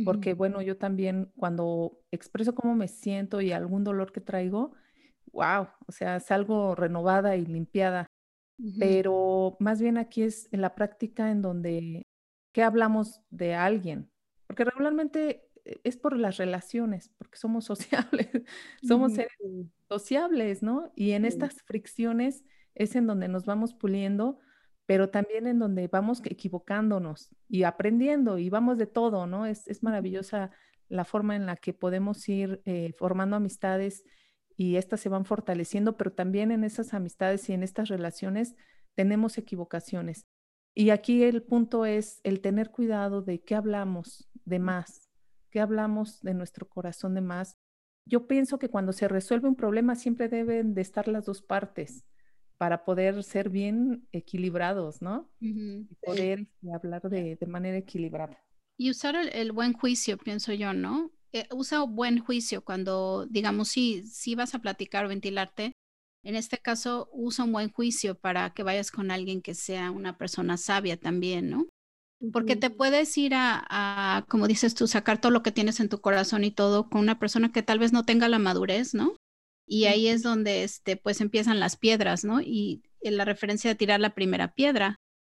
Porque, 0.05 0.35
bueno, 0.35 0.61
yo 0.61 0.77
también 0.77 1.31
cuando 1.35 1.99
expreso 2.11 2.53
cómo 2.53 2.75
me 2.75 2.87
siento 2.87 3.41
y 3.41 3.51
algún 3.51 3.83
dolor 3.83 4.11
que 4.11 4.21
traigo, 4.21 4.73
wow, 5.31 5.69
o 5.87 5.91
sea, 5.91 6.19
salgo 6.19 6.75
renovada 6.75 7.35
y 7.35 7.45
limpiada. 7.45 8.05
Pero 8.79 9.55
más 9.59 9.81
bien 9.81 9.97
aquí 9.97 10.23
es 10.23 10.49
en 10.51 10.61
la 10.61 10.75
práctica 10.75 11.31
en 11.31 11.41
donde, 11.41 12.07
¿qué 12.51 12.63
hablamos 12.63 13.21
de 13.29 13.55
alguien? 13.55 14.11
Porque 14.47 14.63
regularmente 14.65 15.47
eh, 15.65 15.79
es 15.83 15.97
por 15.97 16.17
las 16.17 16.37
relaciones, 16.37 17.11
porque 17.17 17.37
somos 17.37 17.65
sociables, 18.21 18.29
somos 18.81 19.13
seres 19.13 19.37
sociables, 19.87 20.63
¿no? 20.63 20.91
Y 20.95 21.11
en 21.11 21.25
estas 21.25 21.61
fricciones 21.63 22.43
es 22.75 22.95
en 22.95 23.07
donde 23.07 23.27
nos 23.27 23.45
vamos 23.45 23.73
puliendo, 23.73 24.39
pero 24.85 25.09
también 25.09 25.47
en 25.47 25.59
donde 25.59 25.87
vamos 25.87 26.21
equivocándonos 26.23 27.29
y 27.47 27.63
aprendiendo 27.63 28.37
y 28.37 28.49
vamos 28.49 28.77
de 28.77 28.87
todo, 28.87 29.27
¿no? 29.27 29.45
Es, 29.45 29.83
maravillosa 29.83 30.51
la 30.89 31.03
forma 31.03 31.35
en 31.35 31.45
la 31.45 31.57
que 31.57 31.73
podemos 31.73 32.27
ir 32.29 32.61
eh, 32.65 32.93
formando 32.97 33.35
amistades 33.35 34.03
y 34.55 34.77
estas 34.77 35.01
se 35.01 35.09
van 35.09 35.25
fortaleciendo, 35.25 35.97
pero 35.97 36.11
también 36.11 36.51
en 36.51 36.63
esas 36.63 36.93
amistades 36.93 37.49
y 37.49 37.53
en 37.53 37.63
estas 37.63 37.89
relaciones 37.89 38.55
tenemos 38.95 39.37
equivocaciones. 39.37 40.25
Y 40.73 40.91
aquí 40.91 41.23
el 41.23 41.43
punto 41.43 41.85
es 41.85 42.21
el 42.23 42.39
tener 42.41 42.71
cuidado 42.71 43.21
de 43.21 43.41
qué 43.41 43.55
hablamos 43.55 44.29
de 44.45 44.59
más, 44.59 45.09
qué 45.49 45.59
hablamos 45.59 46.21
de 46.21 46.33
nuestro 46.33 46.67
corazón 46.67 47.13
de 47.15 47.21
más 47.21 47.56
yo 48.07 48.27
pienso 48.27 48.57
que 48.57 48.69
cuando 48.69 48.93
se 48.93 49.07
resuelve 49.07 49.47
un 49.47 49.55
problema 49.55 49.95
siempre 49.95 50.29
deben 50.29 50.73
de 50.73 50.81
estar 50.81 51.07
las 51.07 51.25
dos 51.25 51.41
partes 51.41 52.05
para 52.57 52.85
poder 52.85 53.23
ser 53.23 53.49
bien 53.49 54.07
equilibrados, 54.11 55.01
¿no? 55.01 55.29
Y 55.39 55.83
poder 56.03 56.39
este, 56.39 56.73
hablar 56.73 57.01
de, 57.03 57.37
manera 57.47 57.77
equilibrada. 57.77 58.43
Y 58.77 58.89
usar 58.89 59.15
el, 59.15 59.51
buen 59.51 59.73
juicio, 59.73 60.17
pienso 60.17 60.53
yo, 60.53 60.73
¿no? 60.73 61.11
Eh, 61.33 61.47
usa 61.51 61.83
buen 61.83 62.19
juicio 62.19 62.63
cuando, 62.63 63.27
digamos, 63.29 63.67
si, 63.67 64.05
si 64.07 64.33
vas 64.35 64.55
a 64.55 64.59
platicar 64.59 65.05
o 65.05 65.09
ventilarte. 65.09 65.73
En 66.23 66.35
este 66.35 66.57
caso, 66.57 67.09
usa 67.13 67.45
un 67.45 67.51
buen 67.51 67.71
juicio 67.71 68.15
para 68.15 68.49
que 68.51 68.63
vayas 68.63 68.91
con 68.91 69.11
alguien 69.11 69.41
que 69.41 69.53
sea 69.53 69.91
una 69.91 70.17
persona 70.17 70.57
sabia 70.57 70.97
también, 70.97 71.49
¿no? 71.49 71.67
Porque 72.33 72.55
te 72.55 72.69
puedes 72.69 73.15
ir 73.17 73.33
a, 73.35 74.25
como 74.27 74.47
dices 74.47 74.73
tú, 74.73 74.87
sacar 74.87 75.21
todo 75.21 75.31
lo 75.31 75.43
que 75.43 75.51
tienes 75.51 75.79
en 75.79 75.89
tu 75.89 76.01
corazón 76.01 76.43
y 76.43 76.51
todo 76.51 76.89
con 76.89 77.01
una 77.01 77.19
persona 77.19 77.51
que 77.51 77.61
tal 77.61 77.77
vez 77.77 77.93
no 77.93 78.03
tenga 78.03 78.27
la 78.27 78.39
madurez, 78.39 78.93
¿no? 78.95 79.15
Y 79.67 79.85
ahí 79.85 80.07
es 80.07 80.23
donde, 80.23 80.63
este, 80.63 80.97
pues 80.97 81.21
empiezan 81.21 81.59
las 81.59 81.75
piedras, 81.75 82.23
¿no? 82.23 82.41
Y 82.41 82.81
en 83.01 83.17
la 83.17 83.25
referencia 83.25 83.69
de 83.69 83.75
tirar 83.75 83.99
la 83.99 84.15
primera 84.15 84.53
piedra, 84.53 84.95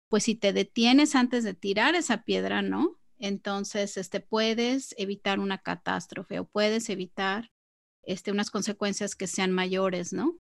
pues 0.08 0.24
si 0.24 0.34
te 0.34 0.52
detienes 0.52 1.14
antes 1.14 1.44
de 1.44 1.52
tirar 1.52 1.94
esa 1.94 2.22
piedra, 2.22 2.62
¿no? 2.62 2.96
Entonces, 3.18 3.98
este, 3.98 4.20
puedes 4.20 4.94
evitar 4.96 5.38
una 5.38 5.58
catástrofe 5.58 6.38
o 6.38 6.46
puedes 6.46 6.88
evitar, 6.88 7.50
este, 8.02 8.30
unas 8.30 8.50
consecuencias 8.50 9.14
que 9.14 9.26
sean 9.26 9.52
mayores, 9.52 10.14
¿no? 10.14 10.38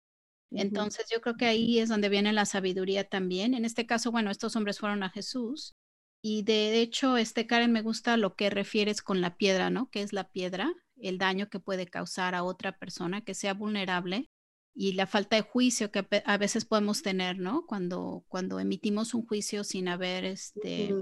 Entonces, 0.51 1.05
yo 1.11 1.19
creo 1.19 1.35
que 1.35 1.45
ahí 1.45 1.79
es 1.79 1.89
donde 1.89 2.09
viene 2.09 2.31
la 2.31 2.45
sabiduría 2.45 3.03
también. 3.03 3.53
En 3.53 3.65
este 3.65 3.85
caso, 3.85 4.11
bueno, 4.11 4.31
estos 4.31 4.55
hombres 4.55 4.79
fueron 4.79 5.03
a 5.03 5.09
Jesús 5.09 5.75
y 6.21 6.43
de 6.43 6.81
hecho, 6.81 7.17
este 7.17 7.47
Karen, 7.47 7.71
me 7.71 7.81
gusta 7.81 8.17
lo 8.17 8.35
que 8.35 8.49
refieres 8.49 9.01
con 9.01 9.21
la 9.21 9.37
piedra, 9.37 9.69
¿no? 9.69 9.89
¿Qué 9.89 10.01
es 10.01 10.13
la 10.13 10.29
piedra? 10.29 10.73
El 10.97 11.17
daño 11.17 11.49
que 11.49 11.59
puede 11.59 11.87
causar 11.87 12.35
a 12.35 12.43
otra 12.43 12.77
persona 12.77 13.21
que 13.21 13.33
sea 13.33 13.53
vulnerable 13.53 14.29
y 14.73 14.93
la 14.93 15.07
falta 15.07 15.35
de 15.35 15.41
juicio 15.41 15.91
que 15.91 16.05
a 16.25 16.37
veces 16.37 16.65
podemos 16.65 17.01
tener, 17.01 17.37
¿no? 17.37 17.65
Cuando, 17.65 18.25
cuando 18.27 18.59
emitimos 18.59 19.13
un 19.13 19.25
juicio 19.25 19.63
sin 19.63 19.87
haber 19.87 20.25
este, 20.25 20.93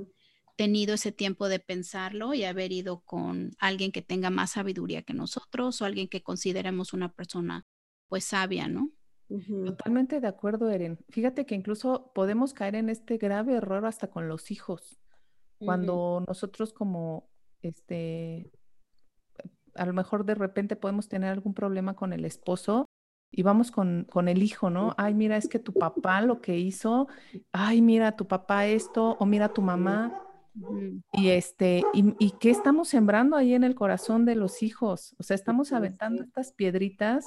tenido 0.55 0.95
ese 0.95 1.11
tiempo 1.11 1.49
de 1.49 1.59
pensarlo 1.59 2.33
y 2.33 2.43
haber 2.43 2.71
ido 2.71 3.01
con 3.01 3.51
alguien 3.59 3.91
que 3.91 4.01
tenga 4.01 4.29
más 4.29 4.51
sabiduría 4.51 5.03
que 5.03 5.13
nosotros 5.13 5.81
o 5.81 5.85
alguien 5.85 6.07
que 6.07 6.23
consideremos 6.23 6.93
una 6.93 7.11
persona 7.11 7.65
pues 8.07 8.25
sabia, 8.25 8.67
¿no? 8.67 8.91
Totalmente 9.65 10.21
de 10.21 10.27
acuerdo, 10.27 10.69
Eren. 10.69 10.99
Fíjate 11.09 11.45
que 11.45 11.53
incluso 11.53 12.11
podemos 12.15 12.53
caer 12.53 12.75
en 12.75 12.89
este 12.89 13.17
grave 13.17 13.55
error 13.55 13.85
hasta 13.85 14.07
con 14.09 14.27
los 14.29 14.51
hijos. 14.51 14.99
Cuando 15.59 16.23
nosotros 16.27 16.73
como, 16.73 17.29
este, 17.61 18.51
a 19.75 19.85
lo 19.85 19.93
mejor 19.93 20.25
de 20.25 20.35
repente 20.35 20.75
podemos 20.75 21.07
tener 21.07 21.31
algún 21.31 21.53
problema 21.53 21.95
con 21.95 22.13
el 22.13 22.25
esposo 22.25 22.85
y 23.31 23.43
vamos 23.43 23.71
con, 23.71 24.05
con, 24.09 24.27
el 24.27 24.41
hijo, 24.41 24.69
¿no? 24.69 24.93
Ay, 24.97 25.13
mira, 25.13 25.37
es 25.37 25.47
que 25.47 25.59
tu 25.59 25.73
papá 25.73 26.21
lo 26.21 26.41
que 26.41 26.57
hizo, 26.57 27.07
ay, 27.51 27.81
mira, 27.81 28.15
tu 28.15 28.27
papá 28.27 28.67
esto, 28.67 29.17
o 29.19 29.25
mira, 29.25 29.53
tu 29.53 29.61
mamá. 29.61 30.26
Y 31.13 31.29
este, 31.29 31.83
y, 31.93 32.31
qué 32.39 32.49
estamos 32.49 32.89
sembrando 32.89 33.35
ahí 33.35 33.53
en 33.53 33.63
el 33.63 33.75
corazón 33.75 34.25
de 34.25 34.35
los 34.35 34.63
hijos? 34.63 35.15
O 35.19 35.23
sea, 35.23 35.35
estamos 35.35 35.71
aventando 35.73 36.23
estas 36.23 36.51
piedritas 36.51 37.25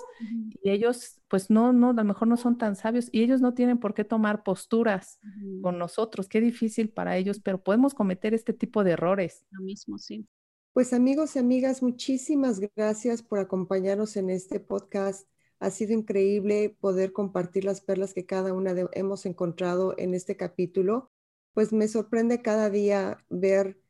y 0.62 0.70
ellos, 0.70 1.20
pues 1.28 1.50
no, 1.50 1.72
no, 1.72 1.90
a 1.90 1.94
lo 1.94 2.04
mejor 2.04 2.28
no 2.28 2.36
son 2.36 2.58
tan 2.58 2.76
sabios 2.76 3.08
y 3.12 3.22
ellos 3.22 3.40
no 3.40 3.54
tienen 3.54 3.78
por 3.78 3.94
qué 3.94 4.04
tomar 4.04 4.42
posturas 4.42 5.18
con 5.62 5.78
nosotros. 5.78 6.28
Qué 6.28 6.40
difícil 6.40 6.90
para 6.90 7.16
ellos, 7.16 7.40
pero 7.40 7.62
podemos 7.62 7.94
cometer 7.94 8.34
este 8.34 8.52
tipo 8.52 8.84
de 8.84 8.92
errores. 8.92 9.46
Lo 9.50 9.62
mismo, 9.62 9.98
sí. 9.98 10.26
Pues 10.72 10.92
amigos 10.92 11.34
y 11.34 11.40
amigas, 11.40 11.82
muchísimas 11.82 12.60
gracias 12.76 13.22
por 13.22 13.40
acompañarnos 13.40 14.16
en 14.16 14.30
este 14.30 14.60
podcast. 14.60 15.28
Ha 15.58 15.70
sido 15.70 15.92
increíble 15.92 16.76
poder 16.80 17.12
compartir 17.12 17.64
las 17.64 17.80
perlas 17.80 18.14
que 18.14 18.24
cada 18.24 18.52
una 18.54 18.72
de, 18.72 18.88
hemos 18.92 19.26
encontrado 19.26 19.94
en 19.98 20.14
este 20.14 20.36
capítulo 20.36 21.09
pues 21.54 21.72
me 21.72 21.88
sorprende 21.88 22.42
cada 22.42 22.70
día 22.70 23.24
ver 23.28 23.80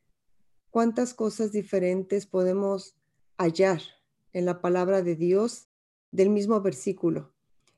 cuántas 0.71 1.15
cosas 1.15 1.53
diferentes 1.53 2.27
podemos 2.27 2.97
hallar 3.37 3.81
en 4.33 4.47
la 4.47 4.61
palabra 4.61 5.03
de 5.03 5.17
Dios 5.17 5.69
del 6.13 6.31
mismo 6.31 6.61
versículo. 6.61 7.33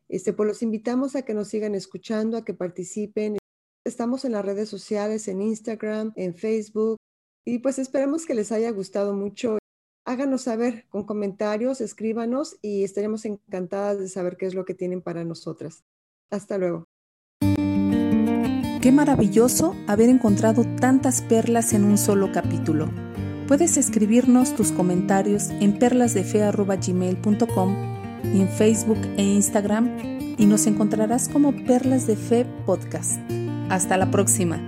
Este, 0.09 0.33
pues 0.33 0.47
los 0.47 0.63
invitamos 0.63 1.17
a 1.17 1.23
que 1.23 1.35
nos 1.35 1.49
sigan 1.49 1.75
escuchando, 1.75 2.37
a 2.37 2.45
que 2.45 2.55
participen. 2.55 3.39
Estamos 3.85 4.25
en 4.25 4.33
las 4.33 4.45
redes 4.45 4.69
sociales, 4.69 5.27
en 5.29 5.41
Instagram, 5.41 6.13
en 6.17 6.35
Facebook, 6.35 6.99
y 7.45 7.59
pues 7.59 7.79
esperemos 7.79 8.27
que 8.27 8.35
les 8.35 8.53
haya 8.53 8.71
gustado 8.71 9.15
mucho. 9.15 9.59
Háganos 10.05 10.43
saber 10.43 10.87
con 10.89 11.05
comentarios, 11.05 11.81
escríbanos 11.81 12.57
y 12.61 12.85
estaremos 12.85 13.25
encantadas 13.25 13.99
de 13.99 14.09
saber 14.09 14.37
qué 14.37 14.47
es 14.47 14.55
lo 14.55 14.65
que 14.65 14.75
tienen 14.75 15.01
para 15.01 15.25
nosotras. 15.25 15.85
Hasta 16.31 16.59
luego. 16.59 16.92
Qué 18.83 18.91
maravilloso 18.91 19.77
haber 19.87 20.09
encontrado 20.09 20.65
tantas 20.81 21.23
perlas 21.23 21.73
en 21.73 21.85
un 21.85 21.97
solo 21.97 22.33
capítulo. 22.33 22.91
Puedes 23.47 23.77
escribirnos 23.77 24.57
tus 24.57 24.73
comentarios 24.73 25.51
en 25.61 25.79
perlasdefe.gmail.com 25.79 27.77
en 28.25 28.49
Facebook 28.49 28.99
e 29.17 29.23
Instagram 29.23 30.37
y 30.37 30.47
nos 30.47 30.67
encontrarás 30.67 31.29
como 31.29 31.53
Perlas 31.65 32.09
de 32.09 32.17
Fe 32.17 32.45
Podcast. 32.67 33.21
Hasta 33.71 33.97
la 33.97 34.11
próxima. 34.11 34.59